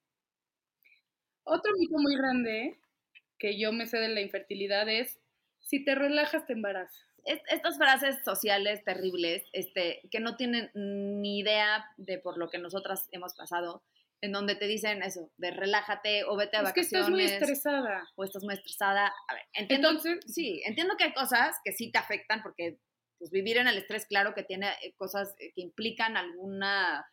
[1.44, 2.80] Otro mito muy grande
[3.38, 5.20] que yo me sé de la infertilidad es,
[5.60, 7.06] si te relajas te embarazas.
[7.26, 13.08] Estas frases sociales terribles, este, que no tienen ni idea de por lo que nosotras
[13.12, 13.84] hemos pasado,
[14.22, 16.90] en donde te dicen eso, de relájate o vete a es vacaciones.
[16.90, 18.10] que estás muy estresada.
[18.16, 19.14] O estás muy estresada.
[19.28, 22.78] A ver, entiendo, Entonces, sí, entiendo que hay cosas que sí te afectan porque
[23.20, 27.06] pues, vivir en el estrés, claro que tiene eh, cosas que implican alguna,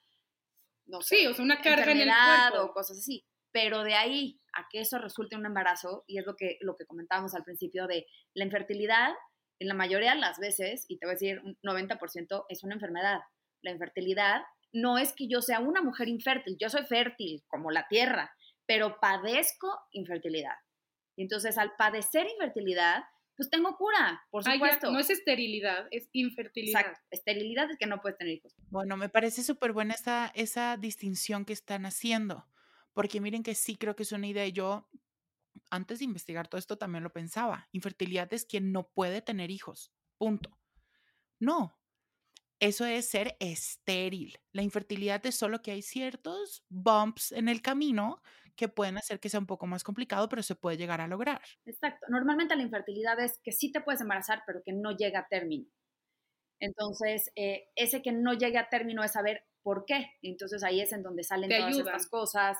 [0.86, 2.70] no sé, sí, o sea, una carga en el cuerpo.
[2.70, 6.36] o cosas así pero de ahí a que eso resulte un embarazo, y es lo
[6.36, 9.12] que, lo que comentábamos al principio de la infertilidad,
[9.58, 12.74] en la mayoría de las veces, y te voy a decir un 90%, es una
[12.74, 13.20] enfermedad.
[13.62, 17.86] La infertilidad no es que yo sea una mujer infértil, yo soy fértil como la
[17.88, 18.32] tierra,
[18.66, 20.54] pero padezco infertilidad.
[21.16, 23.02] Y entonces al padecer infertilidad,
[23.36, 24.86] pues tengo cura, por supuesto.
[24.86, 26.80] Ah, ya, no es esterilidad, es infertilidad.
[26.82, 27.00] Exacto.
[27.10, 28.54] Esterilidad es que no puedes tener hijos.
[28.70, 32.46] Bueno, me parece súper buena esa, esa distinción que están haciendo
[32.92, 34.46] porque miren que sí creo que es una idea.
[34.48, 34.88] Yo,
[35.70, 37.68] antes de investigar todo esto, también lo pensaba.
[37.72, 39.92] Infertilidad es quien no puede tener hijos.
[40.18, 40.58] Punto.
[41.38, 41.76] No.
[42.58, 44.38] Eso es ser estéril.
[44.52, 48.22] La infertilidad es solo que hay ciertos bumps en el camino
[48.54, 51.40] que pueden hacer que sea un poco más complicado, pero se puede llegar a lograr.
[51.64, 52.06] Exacto.
[52.10, 55.66] Normalmente la infertilidad es que sí te puedes embarazar, pero que no llega a término.
[56.60, 60.10] Entonces, eh, ese que no llegue a término es saber por qué.
[60.22, 61.94] Entonces ahí es en donde salen Te todas ayudan.
[61.94, 62.58] estas cosas,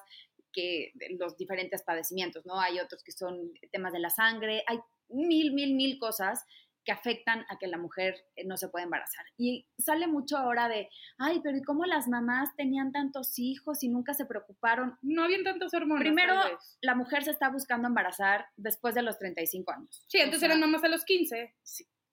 [0.52, 2.60] que los diferentes padecimientos, ¿no?
[2.60, 6.44] Hay otros que son temas de la sangre, hay mil, mil, mil cosas
[6.84, 9.24] que afectan a que la mujer eh, no se pueda embarazar.
[9.36, 13.88] Y sale mucho ahora de, ay, pero ¿y cómo las mamás tenían tantos hijos y
[13.88, 14.96] nunca se preocuparon?
[15.02, 16.04] No habían tantas hormonas.
[16.04, 16.34] Primero,
[16.80, 20.04] la mujer se está buscando embarazar después de los 35 años.
[20.06, 21.56] Sí, antes O sea, eran mamás a los 15.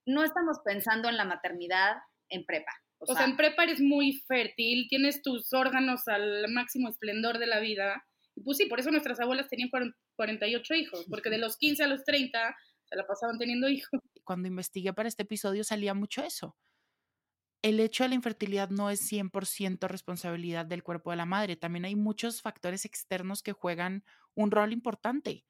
[0.07, 1.97] No estamos pensando en la maternidad
[2.29, 2.71] en prepa.
[2.99, 7.59] O, sea, en prepa eres muy fértil, tienes tus órganos al máximo esplendor de la
[7.59, 8.03] vida.
[8.35, 9.69] Y pues sí, por eso nuestras abuelas tenían
[10.15, 12.55] 48 hijos, porque de los 15 a los 30
[12.85, 13.89] se la pasaban teniendo hijos.
[14.23, 16.55] Cuando investigué para este episodio salía mucho eso.
[17.63, 21.55] El hecho de la infertilidad no es 100% responsabilidad del cuerpo de la madre.
[21.55, 24.03] También hay muchos factores externos que juegan
[24.35, 25.43] un rol importante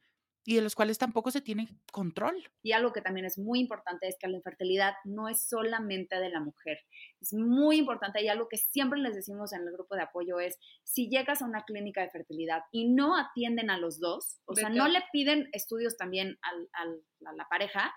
[0.50, 2.42] y de los cuales tampoco se tiene control.
[2.64, 6.30] Y algo que también es muy importante es que la infertilidad no es solamente de
[6.30, 6.80] la mujer.
[7.20, 10.58] Es muy importante y algo que siempre les decimos en el grupo de apoyo es,
[10.86, 14.70] si llegas a una clínica de fertilidad y no atienden a los dos, o sea,
[14.70, 17.94] no le piden estudios también al, al- a la pareja,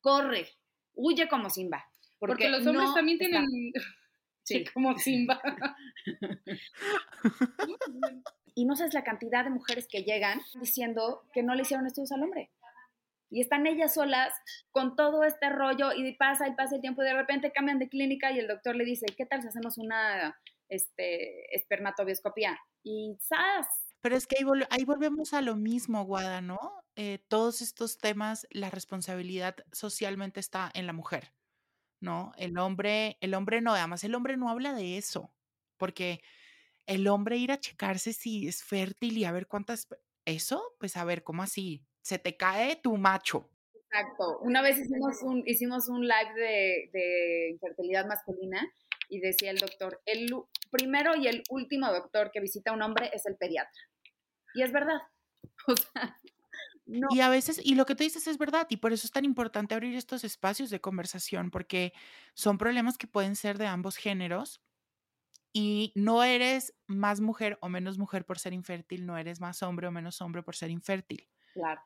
[0.00, 0.48] corre,
[0.94, 1.84] huye como Simba.
[2.18, 3.72] Porque, los hombres no también está- tienen...
[4.44, 5.40] Sí, como Simba.
[8.54, 12.12] y no sabes la cantidad de mujeres que llegan diciendo que no le hicieron estudios
[12.12, 12.50] al hombre.
[13.30, 14.34] Y están ellas solas
[14.72, 17.88] con todo este rollo y pasa y pasa el tiempo y de repente cambian de
[17.88, 20.38] clínica y el doctor le dice, ¿qué tal si hacemos una
[20.68, 22.58] este, espermatobioscopía?
[22.82, 23.66] Y ¡zas!
[24.02, 24.36] Pero es que
[24.68, 26.58] ahí, volvemos a lo mismo, Guada, ¿no?
[26.96, 31.32] Eh, todos estos temas, la responsabilidad socialmente está en la mujer,
[32.00, 32.32] ¿no?
[32.36, 35.32] El hombre, el hombre no, además el hombre no habla de eso,
[35.78, 36.20] porque
[36.86, 39.88] el hombre ir a checarse si es fértil y a ver cuántas,
[40.24, 41.84] eso, pues a ver, ¿cómo así?
[42.02, 43.48] se te cae tu macho.
[43.74, 44.38] Exacto.
[44.40, 48.66] Una vez hicimos un, hicimos un live de, de infertilidad masculina
[49.08, 50.28] y decía el doctor, el
[50.70, 53.80] primero y el último doctor que visita a un hombre es el pediatra.
[54.54, 55.00] Y es verdad.
[55.68, 56.18] O sea,
[56.86, 57.06] no.
[57.10, 59.24] Y a veces, y lo que tú dices es verdad, y por eso es tan
[59.24, 61.92] importante abrir estos espacios de conversación, porque
[62.34, 64.60] son problemas que pueden ser de ambos géneros,
[65.52, 69.86] y no eres más mujer o menos mujer por ser infértil, no eres más hombre
[69.86, 71.28] o menos hombre por ser infértil.
[71.52, 71.82] Claro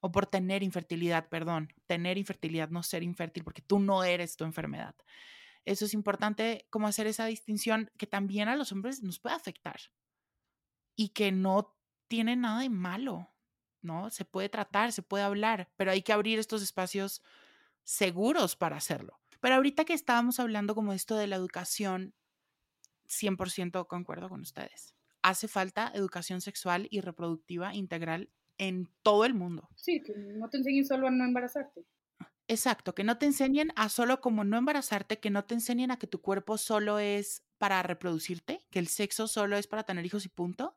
[0.00, 4.44] o por tener infertilidad, perdón, tener infertilidad, no ser infértil, porque tú no eres tu
[4.44, 4.94] enfermedad.
[5.66, 9.78] Eso es importante, como hacer esa distinción que también a los hombres nos puede afectar
[10.96, 11.76] y que no
[12.08, 13.30] tiene nada de malo,
[13.82, 14.10] ¿no?
[14.10, 17.22] Se puede tratar, se puede hablar, pero hay que abrir estos espacios
[17.84, 19.20] seguros para hacerlo.
[19.40, 22.14] Pero ahorita que estábamos hablando como esto de la educación,
[23.10, 24.94] 100% concuerdo con ustedes.
[25.22, 29.70] Hace falta educación sexual y reproductiva integral en todo el mundo.
[29.74, 31.84] Sí, que no te enseñen solo a no embarazarte.
[32.48, 35.98] Exacto, que no te enseñen a solo como no embarazarte, que no te enseñen a
[35.98, 40.24] que tu cuerpo solo es para reproducirte, que el sexo solo es para tener hijos
[40.24, 40.76] y punto,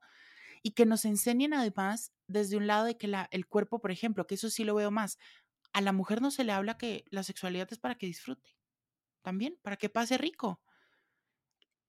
[0.64, 4.28] y que nos enseñen además desde un lado de que la, el cuerpo, por ejemplo,
[4.28, 5.18] que eso sí lo veo más,
[5.74, 8.58] a la mujer no se le habla que la sexualidad es para que disfrute,
[9.24, 10.62] también, para que pase rico.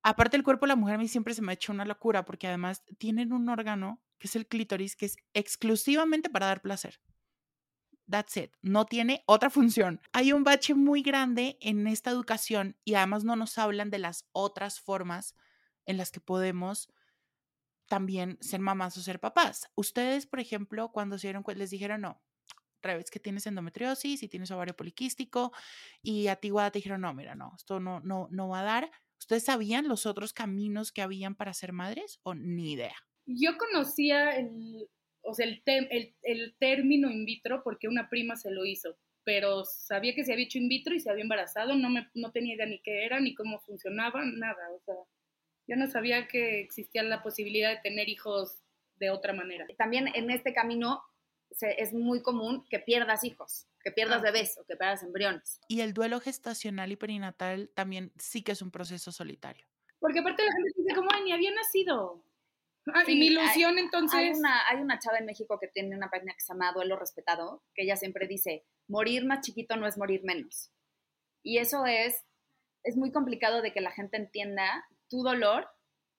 [0.07, 2.27] Aparte el cuerpo de la mujer a mí siempre se me ha hecho una locura
[2.27, 7.01] porque además tienen un órgano que es el clítoris, que es exclusivamente para dar placer.
[8.09, 8.53] That's it.
[8.61, 10.03] No tiene otra función.
[10.13, 14.29] Hay un bache muy grande en esta educación y además no nos hablan de las
[14.33, 15.35] otras formas
[15.87, 16.93] en las que podemos
[17.89, 19.71] también ser mamás o ser papás.
[19.75, 22.23] Ustedes, por ejemplo, cuando se dieron les dijeron no,
[22.83, 25.53] vez que tienes endometriosis y tienes ovario poliquístico
[26.03, 28.91] y a ti te dijeron no, mira, no, esto no, no, no va a dar.
[29.19, 32.95] ¿Ustedes sabían los otros caminos que habían para ser madres o ni idea?
[33.27, 34.89] Yo conocía el,
[35.23, 40.15] o sea, el, el, término in vitro porque una prima se lo hizo, pero sabía
[40.15, 42.67] que se había hecho in vitro y se había embarazado, no, me, no tenía idea
[42.67, 44.95] ni qué era, ni cómo funcionaba, nada, o sea,
[45.67, 48.63] yo no sabía que existía la posibilidad de tener hijos
[48.97, 49.67] de otra manera.
[49.79, 51.03] También en este camino
[51.61, 54.23] es muy común que pierdas hijos, que pierdas ah.
[54.23, 55.61] bebés o que pierdas embriones.
[55.69, 59.67] Y el duelo gestacional y perinatal también sí que es un proceso solitario.
[60.01, 62.25] Porque aparte la gente dice como, ay, ni había nacido.
[62.93, 64.19] Ah, y mi ilusión entonces...
[64.19, 66.99] Hay una, hay una chava en México que tiene una página que se llama Duelo
[66.99, 70.71] Respetado, que ella siempre dice, morir más chiquito no es morir menos.
[71.43, 72.25] Y eso es,
[72.83, 75.69] es muy complicado de que la gente entienda tu dolor,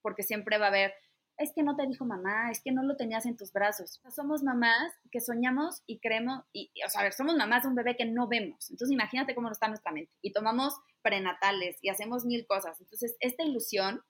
[0.02, 0.94] porque siempre va a haber,
[1.38, 4.02] es que no te dijo mamá, es que no lo tenías en tus brazos.
[4.10, 8.06] Somos mamás que soñamos y creemos, y, o sea, somos mamás de un bebé que
[8.06, 8.70] no vemos.
[8.70, 10.12] Entonces imagínate cómo está nuestra mente.
[10.22, 12.80] Y tomamos prenatales y hacemos mil cosas.
[12.80, 14.02] Entonces, esta ilusión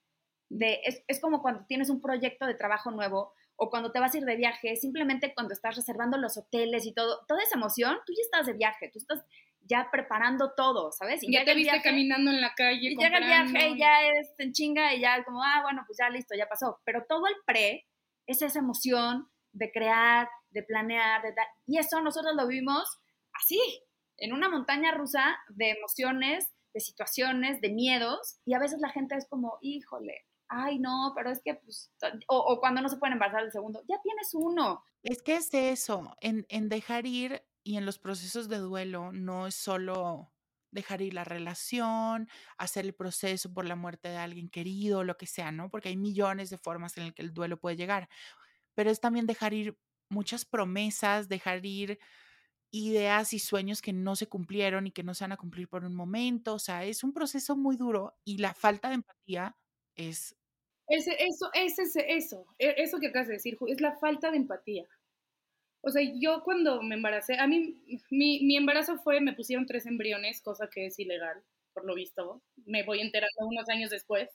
[0.49, 4.13] de, es, es como cuando tienes un proyecto de trabajo nuevo o cuando te vas
[4.13, 7.97] a ir de viaje, simplemente cuando estás reservando los hoteles y todo, toda esa emoción,
[8.05, 9.23] tú ya estás de viaje, tú estás
[9.67, 11.23] ya preparando todo, ¿sabes?
[11.23, 12.91] Y ya te viste caminando en la calle.
[12.91, 15.97] Y llega el viaje y ya es en chinga y ya como, ah, bueno, pues
[15.99, 16.79] ya listo, ya pasó.
[16.85, 17.87] Pero todo el pre
[18.27, 21.33] es esa emoción de crear, de planear, de
[21.65, 22.99] y eso nosotros lo vimos
[23.33, 23.59] así,
[24.17, 29.15] en una montaña rusa de emociones, de situaciones, de miedos, y a veces la gente
[29.15, 31.91] es como, híjole, ay, no, pero es que, pues,
[32.27, 34.83] o, cuando no se pueden embarazar el segundo, ya tienes uno.
[35.03, 39.47] Es que es eso, en, en dejar ir y en los procesos de duelo no
[39.47, 40.31] es solo
[40.71, 45.25] dejar ir la relación, hacer el proceso por la muerte de alguien querido, lo que
[45.25, 45.69] sea, ¿no?
[45.71, 48.07] Porque hay millones de formas en las que el duelo puede llegar,
[48.75, 49.77] pero es también dejar ir
[50.09, 51.97] muchas promesas, dejar ir
[52.71, 55.85] ideas y sueños que no se cumplieron y que no se van a cumplir por
[55.85, 59.57] un momento, o sea, es un proceso muy duro y la falta de empatía
[59.95, 60.35] es...
[60.87, 61.11] Eso,
[61.53, 64.87] ese, eso, e, eso que acabas de decir, es la falta de empatía.
[65.85, 67.79] O sea, yo cuando me embaracé, a mí,
[68.09, 72.41] mi, mi embarazo fue, me pusieron tres embriones, cosa que es ilegal, por lo visto.
[72.65, 74.29] Me voy enterando unos años después.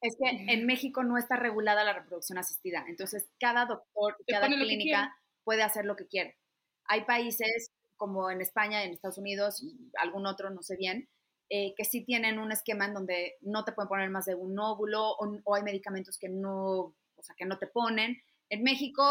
[0.00, 5.16] Es que en México no está regulada la reproducción asistida, entonces cada doctor, cada clínica
[5.42, 6.36] puede hacer lo que quiere.
[6.84, 11.08] Hay países como en España, en Estados Unidos y algún otro, no sé bien,
[11.50, 14.58] eh, que sí tienen un esquema en donde no te pueden poner más de un
[14.58, 18.22] óvulo o, hay medicamentos que no, o sea, que no te ponen.
[18.50, 19.04] En México,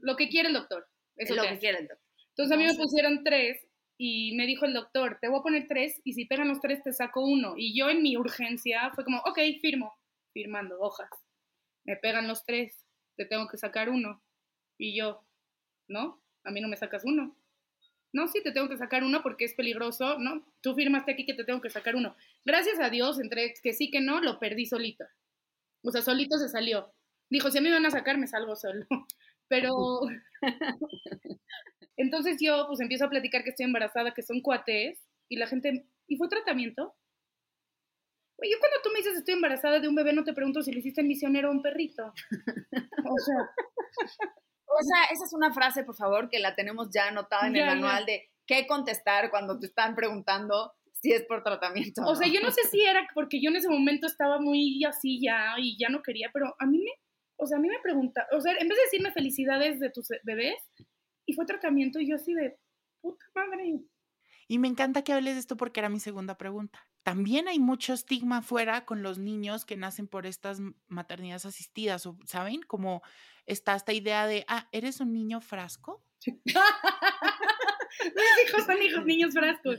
[0.00, 0.86] lo que quiere el doctor.
[1.16, 2.06] Es lo que quiere el doctor.
[2.30, 3.66] Entonces a mí me pusieron tres
[3.98, 6.82] y me dijo el doctor, te voy a poner tres y si pegan los tres
[6.82, 7.54] te saco uno.
[7.56, 9.94] Y yo en mi urgencia fue como, ok, firmo,
[10.32, 11.10] firmando hojas.
[11.84, 12.84] Me pegan los tres,
[13.16, 14.22] te tengo que sacar uno.
[14.78, 15.24] Y yo,
[15.88, 16.22] ¿no?
[16.44, 17.36] A mí no me sacas uno.
[18.12, 20.44] No, sí, te tengo que sacar uno porque es peligroso, ¿no?
[20.60, 22.14] Tú firmaste aquí que te tengo que sacar uno.
[22.44, 25.04] Gracias a Dios, entre que sí que no, lo perdí solito.
[25.82, 26.92] O sea, solito se salió.
[27.32, 28.84] Dijo, si a mí me van a sacar, me salgo solo.
[29.48, 30.00] Pero
[31.96, 35.86] entonces yo pues empiezo a platicar que estoy embarazada, que son cuates, y la gente,
[36.06, 36.94] ¿y fue tratamiento?
[38.36, 40.80] Oye, cuando tú me dices estoy embarazada de un bebé, no te pregunto si le
[40.80, 42.04] hiciste misionero a un perrito.
[42.04, 43.50] O sea,
[44.66, 47.64] o sea, esa es una frase, por favor, que la tenemos ya anotada en el
[47.64, 52.02] manual de qué contestar cuando te están preguntando si es por tratamiento.
[52.04, 55.18] O sea, yo no sé si era porque yo en ese momento estaba muy así
[55.22, 56.90] ya y ya no quería, pero a mí me,
[57.42, 60.08] o sea, a mí me pregunta, o sea, en vez de decirme felicidades de tus
[60.22, 60.56] bebés,
[61.26, 62.56] y fue tratamiento y yo así de
[63.00, 63.80] puta madre.
[64.48, 66.86] Y me encanta que hables de esto porque era mi segunda pregunta.
[67.02, 72.62] También hay mucho estigma afuera con los niños que nacen por estas maternidades asistidas, ¿saben?
[72.62, 73.02] Como
[73.46, 76.04] está esta idea de, ah, ¿eres un niño frasco?
[78.04, 79.78] Mis hijos son hijos niños frascos.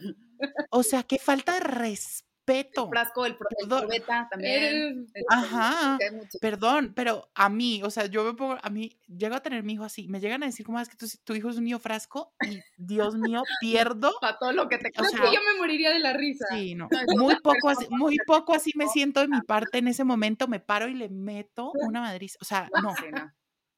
[0.70, 2.83] O sea, qué falta de respeto respeto.
[2.83, 5.07] El frasco, el, probeta también.
[5.29, 5.97] Ajá.
[6.41, 9.73] Perdón, pero a mí, o sea, yo me pongo, a mí, llego a tener mi
[9.73, 12.33] hijo así, me llegan a decir, ¿cómo es que tu, hijo es un niño frasco?
[12.41, 14.13] Y Dios mío, pierdo.
[14.21, 16.45] Para todo lo que te o sea, yo me moriría de la risa.
[16.51, 16.89] Sí, no.
[17.17, 20.59] Muy poco, así, muy poco así me siento de mi parte en ese momento, me
[20.59, 22.37] paro y le meto una madriz.
[22.41, 22.93] O sea, no.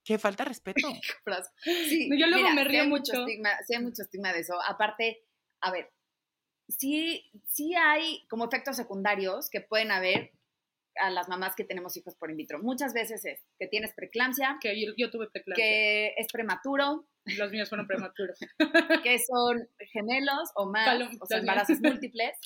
[0.04, 0.88] Que falta respeto.
[1.64, 3.12] Sí, yo luego me río mucho.
[3.12, 4.54] estigma, sí hay mucho estigma de eso.
[4.62, 5.24] Aparte,
[5.62, 5.92] a ver,
[6.68, 10.32] sí, sí hay como efectos secundarios que pueden haber
[10.98, 12.60] a las mamás que tenemos hijos por in vitro.
[12.60, 14.58] Muchas veces es que tienes preeclampsia.
[14.62, 15.64] Que yo, tuve preeclampsia.
[15.64, 17.06] Que es prematuro.
[17.38, 18.38] Los míos fueron prematuros.
[19.04, 22.38] que son gemelos o más, o sea, embarazos múltiples.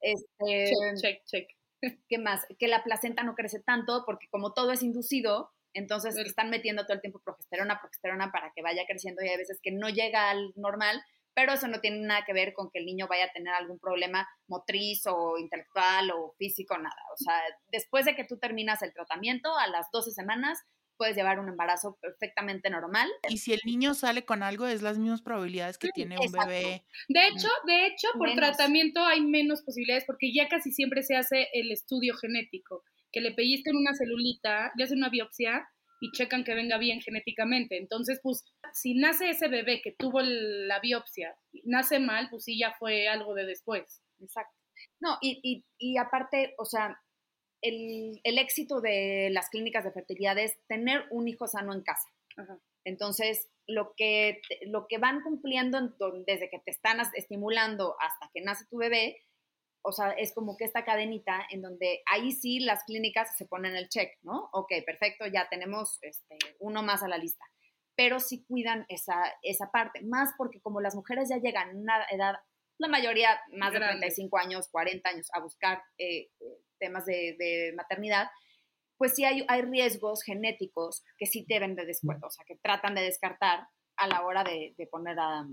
[0.00, 1.98] Este, check, check, check.
[2.08, 2.46] ¿Qué más?
[2.58, 6.94] Que la placenta no crece tanto porque como todo es inducido, entonces están metiendo todo
[6.94, 10.52] el tiempo progesterona, progesterona para que vaya creciendo y hay veces que no llega al
[10.54, 11.02] normal
[11.34, 13.78] pero eso no tiene nada que ver con que el niño vaya a tener algún
[13.78, 17.02] problema motriz o intelectual o físico, nada.
[17.14, 17.34] O sea,
[17.68, 20.58] después de que tú terminas el tratamiento, a las 12 semanas,
[20.96, 23.10] puedes llevar un embarazo perfectamente normal.
[23.28, 26.84] Y si el niño sale con algo, es las mismas probabilidades que tiene un bebé.
[27.08, 31.48] De hecho, de hecho, por tratamiento hay menos posibilidades porque ya casi siempre se hace
[31.54, 35.68] el estudio genético, que le en una celulita, le hacen una biopsia
[36.02, 37.78] y checan que venga bien genéticamente.
[37.78, 42.74] Entonces, pues, si nace ese bebé que tuvo la biopsia, nace mal, pues sí, ya
[42.76, 44.02] fue algo de después.
[44.20, 44.58] Exacto.
[45.00, 46.98] No, y, y, aparte, o sea,
[47.62, 52.08] el, el, éxito de las clínicas de fertilidad es tener un hijo sano en casa.
[52.84, 55.78] Entonces, lo que, lo que van cumpliendo
[56.26, 59.22] desde que te están estimulando hasta que nace tu bebé,
[59.82, 63.74] o sea, es como que esta cadenita en donde ahí sí las clínicas se ponen
[63.76, 64.48] el check, ¿no?
[64.52, 67.44] Ok, perfecto, ya tenemos este, uno más a la lista.
[67.96, 72.06] Pero sí cuidan esa, esa parte, más porque como las mujeres ya llegan a una
[72.10, 72.34] edad,
[72.78, 76.30] la mayoría más de 35 años, 40 años, a buscar eh,
[76.78, 78.28] temas de, maternidad,
[78.96, 82.94] pues sí hay, hay riesgos genéticos que sí deben de descartar, o sea, que tratan
[82.94, 83.66] de descartar
[83.96, 85.44] a la hora de, poner a,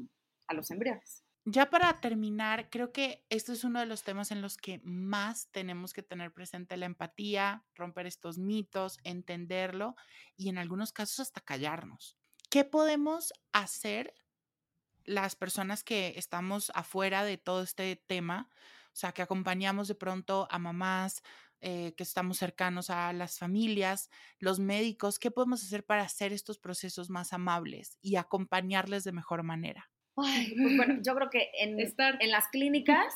[0.47, 1.23] a los embriones.
[1.51, 5.49] Ya para terminar, creo que esto es uno de los temas en los que más
[5.49, 9.95] tenemos que tener presente la empatía, romper estos mitos, entenderlo
[10.37, 12.15] y en algunos casos hasta callarnos.
[12.51, 14.13] ¿Qué podemos hacer
[15.05, 18.51] las personas que estamos afuera de todo este tema?
[18.93, 21.23] O sea, que acompañamos de pronto a mamás,
[21.61, 26.59] eh, que estamos cercanos a las familias, los médicos, ¿qué podemos hacer para hacer estos
[26.59, 29.89] procesos más amables y acompañarles de mejor manera?
[30.57, 32.17] pues bueno, yo creo que en, Estar.
[32.19, 33.15] en las clínicas,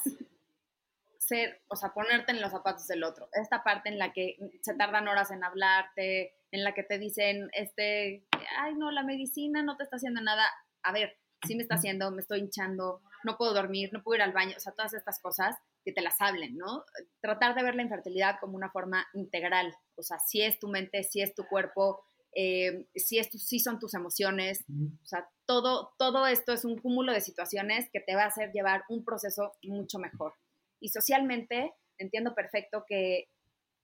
[1.19, 3.29] ser, o sea, ponerte en los zapatos del otro.
[3.33, 7.49] Esta parte en la que se tardan horas en hablarte, en la que te dicen,
[7.53, 8.25] este,
[8.59, 10.45] ay, no, la medicina no te está haciendo nada.
[10.83, 14.21] A ver, sí me está haciendo, me estoy hinchando, no puedo dormir, no puedo ir
[14.21, 16.83] al baño, o sea, todas estas cosas que te las hablen, ¿no?
[17.21, 21.03] Tratar de ver la infertilidad como una forma integral, o sea, si es tu mente,
[21.03, 22.03] si es tu cuerpo,
[22.35, 27.11] eh, si, esto, si son tus emociones, o sea, todo, todo esto es un cúmulo
[27.11, 30.33] de situaciones que te va a hacer llevar un proceso mucho mejor.
[30.79, 33.29] Y socialmente entiendo perfecto que,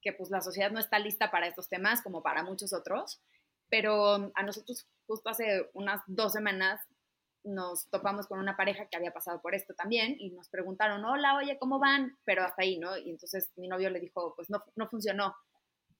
[0.01, 3.21] que pues la sociedad no está lista para estos temas como para muchos otros,
[3.69, 6.81] pero a nosotros justo hace unas dos semanas
[7.43, 11.37] nos topamos con una pareja que había pasado por esto también y nos preguntaron, hola,
[11.37, 12.17] oye, ¿cómo van?
[12.25, 12.97] Pero hasta ahí, ¿no?
[12.97, 15.35] Y entonces mi novio le dijo, pues no, no funcionó.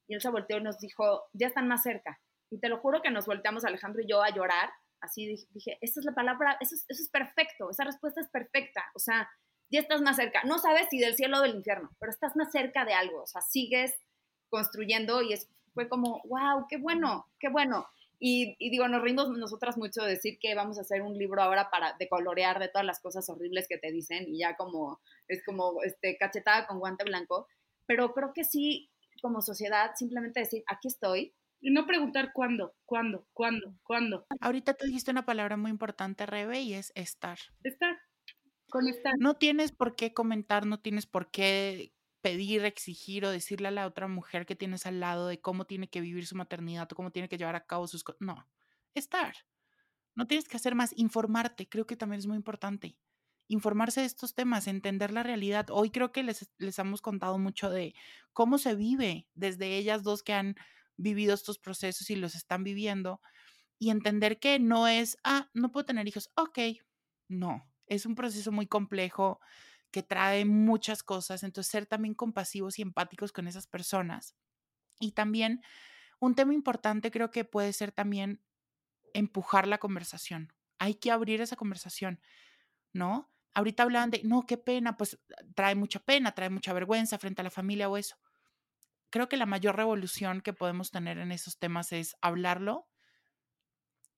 [0.08, 2.20] Y él se volteó y nos dijo, ya están más cerca.
[2.50, 4.70] Y te lo juro que nos volteamos Alejandro y yo a llorar.
[5.02, 8.84] Así dije, esta es la palabra, eso es, eso es perfecto, esa respuesta es perfecta.
[8.96, 9.30] O sea,
[9.72, 10.44] ya estás más cerca.
[10.44, 13.24] No sabes si del cielo o del infierno, pero estás más cerca de algo.
[13.24, 13.96] O sea, sigues
[14.50, 17.88] construyendo y es, fue como, wow, qué bueno, qué bueno.
[18.22, 21.70] Y, digo, nos rimos nosotras mucho de decir que vamos a hacer un libro ahora
[21.70, 25.82] para decolorear de todas las cosas horribles que te dicen y ya como es como
[25.84, 27.48] este cachetada con guante blanco,
[27.86, 28.92] pero creo que sí
[29.22, 31.34] como sociedad simplemente decir, aquí estoy.
[31.62, 34.26] Y no preguntar cuándo, cuándo, cuándo, cuándo.
[34.40, 37.38] Ahorita tú dijiste una palabra muy importante, Rebe, y es estar.
[37.64, 37.98] Estar.
[38.70, 39.14] Con estar.
[39.20, 41.92] No tienes por qué comentar, no tienes por qué
[42.22, 45.90] pedir, exigir o decirle a la otra mujer que tienes al lado de cómo tiene
[45.90, 48.22] que vivir su maternidad o cómo tiene que llevar a cabo sus cosas.
[48.22, 48.48] No,
[48.94, 49.34] estar.
[50.16, 52.98] No tienes que hacer más, informarte, creo que también es muy importante.
[53.48, 55.68] Informarse de estos temas, entender la realidad.
[55.72, 57.96] Hoy creo que les, les hemos contado mucho de
[58.32, 60.56] cómo se vive desde ellas dos que han
[61.00, 63.22] vivido estos procesos y los están viviendo
[63.80, 66.60] y entender que no es, ah, no puedo tener hijos, ok,
[67.30, 69.40] no, es un proceso muy complejo,
[69.92, 74.36] que trae muchas cosas, entonces ser también compasivos y empáticos con esas personas.
[75.00, 75.62] Y también
[76.20, 78.44] un tema importante creo que puede ser también
[79.14, 80.54] empujar la conversación.
[80.80, 82.22] Hay que abrir esa conversación,
[82.94, 83.32] ¿no?
[83.54, 85.20] Ahorita hablaban de, no, qué pena, pues
[85.56, 88.18] trae mucha pena, trae mucha vergüenza frente a la familia o eso.
[89.10, 92.88] Creo que la mayor revolución que podemos tener en esos temas es hablarlo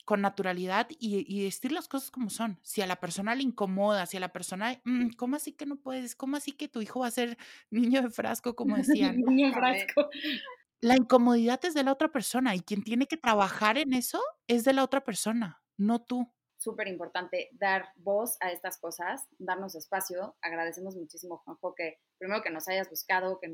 [0.05, 2.59] con naturalidad y, decir las cosas como son.
[2.63, 5.77] Si a la persona le incomoda, si a la persona, mm, ¿cómo así que no
[5.77, 6.15] puedes?
[6.15, 7.37] ¿Cómo así que tu hijo va a ser
[7.71, 8.75] niño de frasco, como
[9.15, 9.17] decían?
[9.17, 10.09] niño de frasco.
[10.81, 14.63] La incomodidad es de la otra persona y quien tiene que trabajar en eso es
[14.63, 16.27] de la otra persona, no tú
[16.61, 20.35] súper importante dar voz a estas cosas, darnos espacio.
[20.41, 23.49] Agradecemos muchísimo, Juanjo, que primero que nos hayas buscado, que,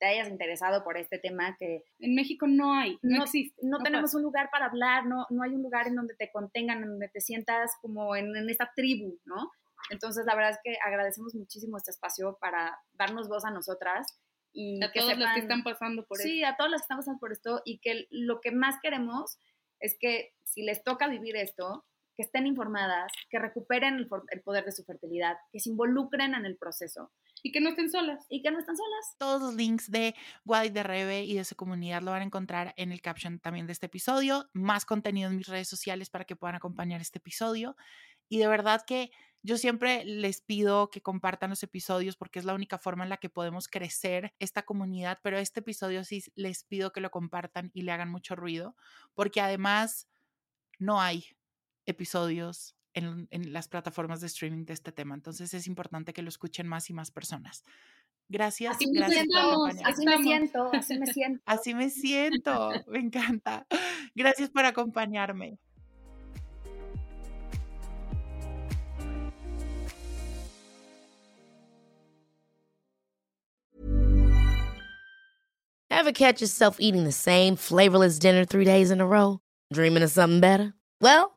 [0.00, 3.54] te hayas interesado por este tema, que en México no hay, no, existe.
[3.62, 6.82] No, tenemos un lugar para hablar, no, no hay un lugar en donde te contengan,
[6.82, 9.52] en donde te sientas como en, esta tribu, ¿no?
[9.90, 14.18] Entonces, la verdad es que agradecemos muchísimo este espacio para darnos voz a nosotras
[14.52, 16.28] y a todos los que están pasando por esto.
[16.28, 19.38] Sí, a todos los que están pasando por esto y que lo que más queremos
[19.78, 21.84] es que si les toca vivir esto,
[22.16, 26.56] que estén informadas, que recuperen el, poder de su fertilidad, que se involucren en el
[26.58, 27.10] proceso.
[27.42, 28.26] Y que no estén solas.
[28.28, 29.16] Y que no estén solas.
[29.18, 30.14] Todos los links de
[30.44, 33.66] Guay de Rebe y de su comunidad lo van a encontrar en el caption también
[33.66, 34.48] de este episodio.
[34.52, 37.76] Más contenido en mis redes sociales para que puedan acompañar este episodio.
[38.28, 39.10] Y de verdad que
[39.42, 43.16] yo siempre les pido que compartan los episodios porque es la única forma en la
[43.16, 47.82] que podemos crecer esta comunidad, pero este episodio sí les pido que lo compartan y
[47.82, 48.76] le hagan mucho ruido,
[49.14, 50.08] porque además
[50.78, 51.24] no hay
[51.86, 55.14] episodios en, las plataformas de streaming de este tema.
[55.14, 57.64] Entonces es importante que lo escuchen más y más personas.
[58.28, 58.76] Gracias.
[58.76, 61.42] Así, gracias me, así me siento, así me siento.
[61.46, 63.66] Así me siento, me encanta.
[64.14, 65.58] Gracias por acompañarme.
[75.90, 79.40] Ever catch yourself eating the same flavorless dinner three days in a row?
[79.72, 80.72] Dreaming of something better?
[81.00, 81.36] Well,